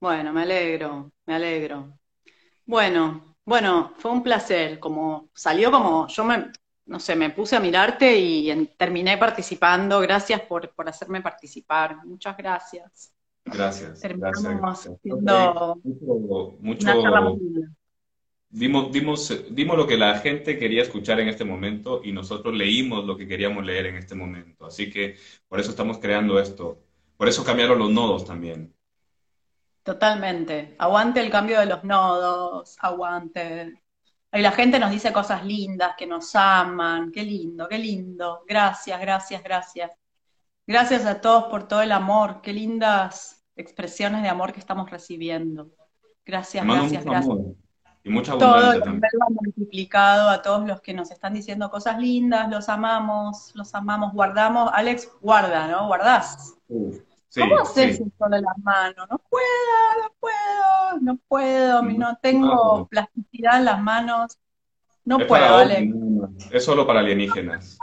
[0.00, 1.96] Bueno, me alegro, me alegro.
[2.66, 6.50] Bueno, bueno, fue un placer, como salió como, yo me,
[6.86, 10.00] no sé, me puse a mirarte y terminé participando.
[10.00, 12.04] Gracias por, hacerme participar.
[12.04, 13.12] Muchas gracias.
[13.44, 14.00] Gracias.
[14.00, 16.88] Terminamos gracias, mucho, mucho
[18.52, 23.04] dimos, dimos, dimos lo que la gente quería escuchar en este momento y nosotros leímos
[23.04, 24.66] lo que queríamos leer en este momento.
[24.66, 25.16] Así que
[25.48, 26.78] por eso estamos creando esto.
[27.16, 28.74] Por eso cambiaron los nodos también.
[29.82, 30.76] Totalmente.
[30.78, 33.72] Aguante el cambio de los nodos, aguante.
[34.32, 38.44] Y la gente nos dice cosas lindas, que nos aman, qué lindo, qué lindo.
[38.46, 39.90] Gracias, gracias, gracias.
[40.66, 45.70] Gracias a todos por todo el amor, qué lindas expresiones de amor que estamos recibiendo.
[46.24, 47.38] Gracias, gracias, gracias.
[48.04, 49.12] Y mucha abundancia todo también.
[49.30, 54.70] multiplicado a todos los que nos están diciendo cosas lindas, los amamos, los amamos, guardamos.
[54.74, 55.86] Alex, guarda, ¿no?
[55.86, 56.56] Guardás.
[56.68, 59.06] ¿Cómo haces eso de las manos?
[59.08, 64.38] No puedo, no puedo, no puedo, no tengo plasticidad en las manos.
[65.04, 65.94] No puedo, Alex.
[66.50, 67.78] Es solo para alienígenas.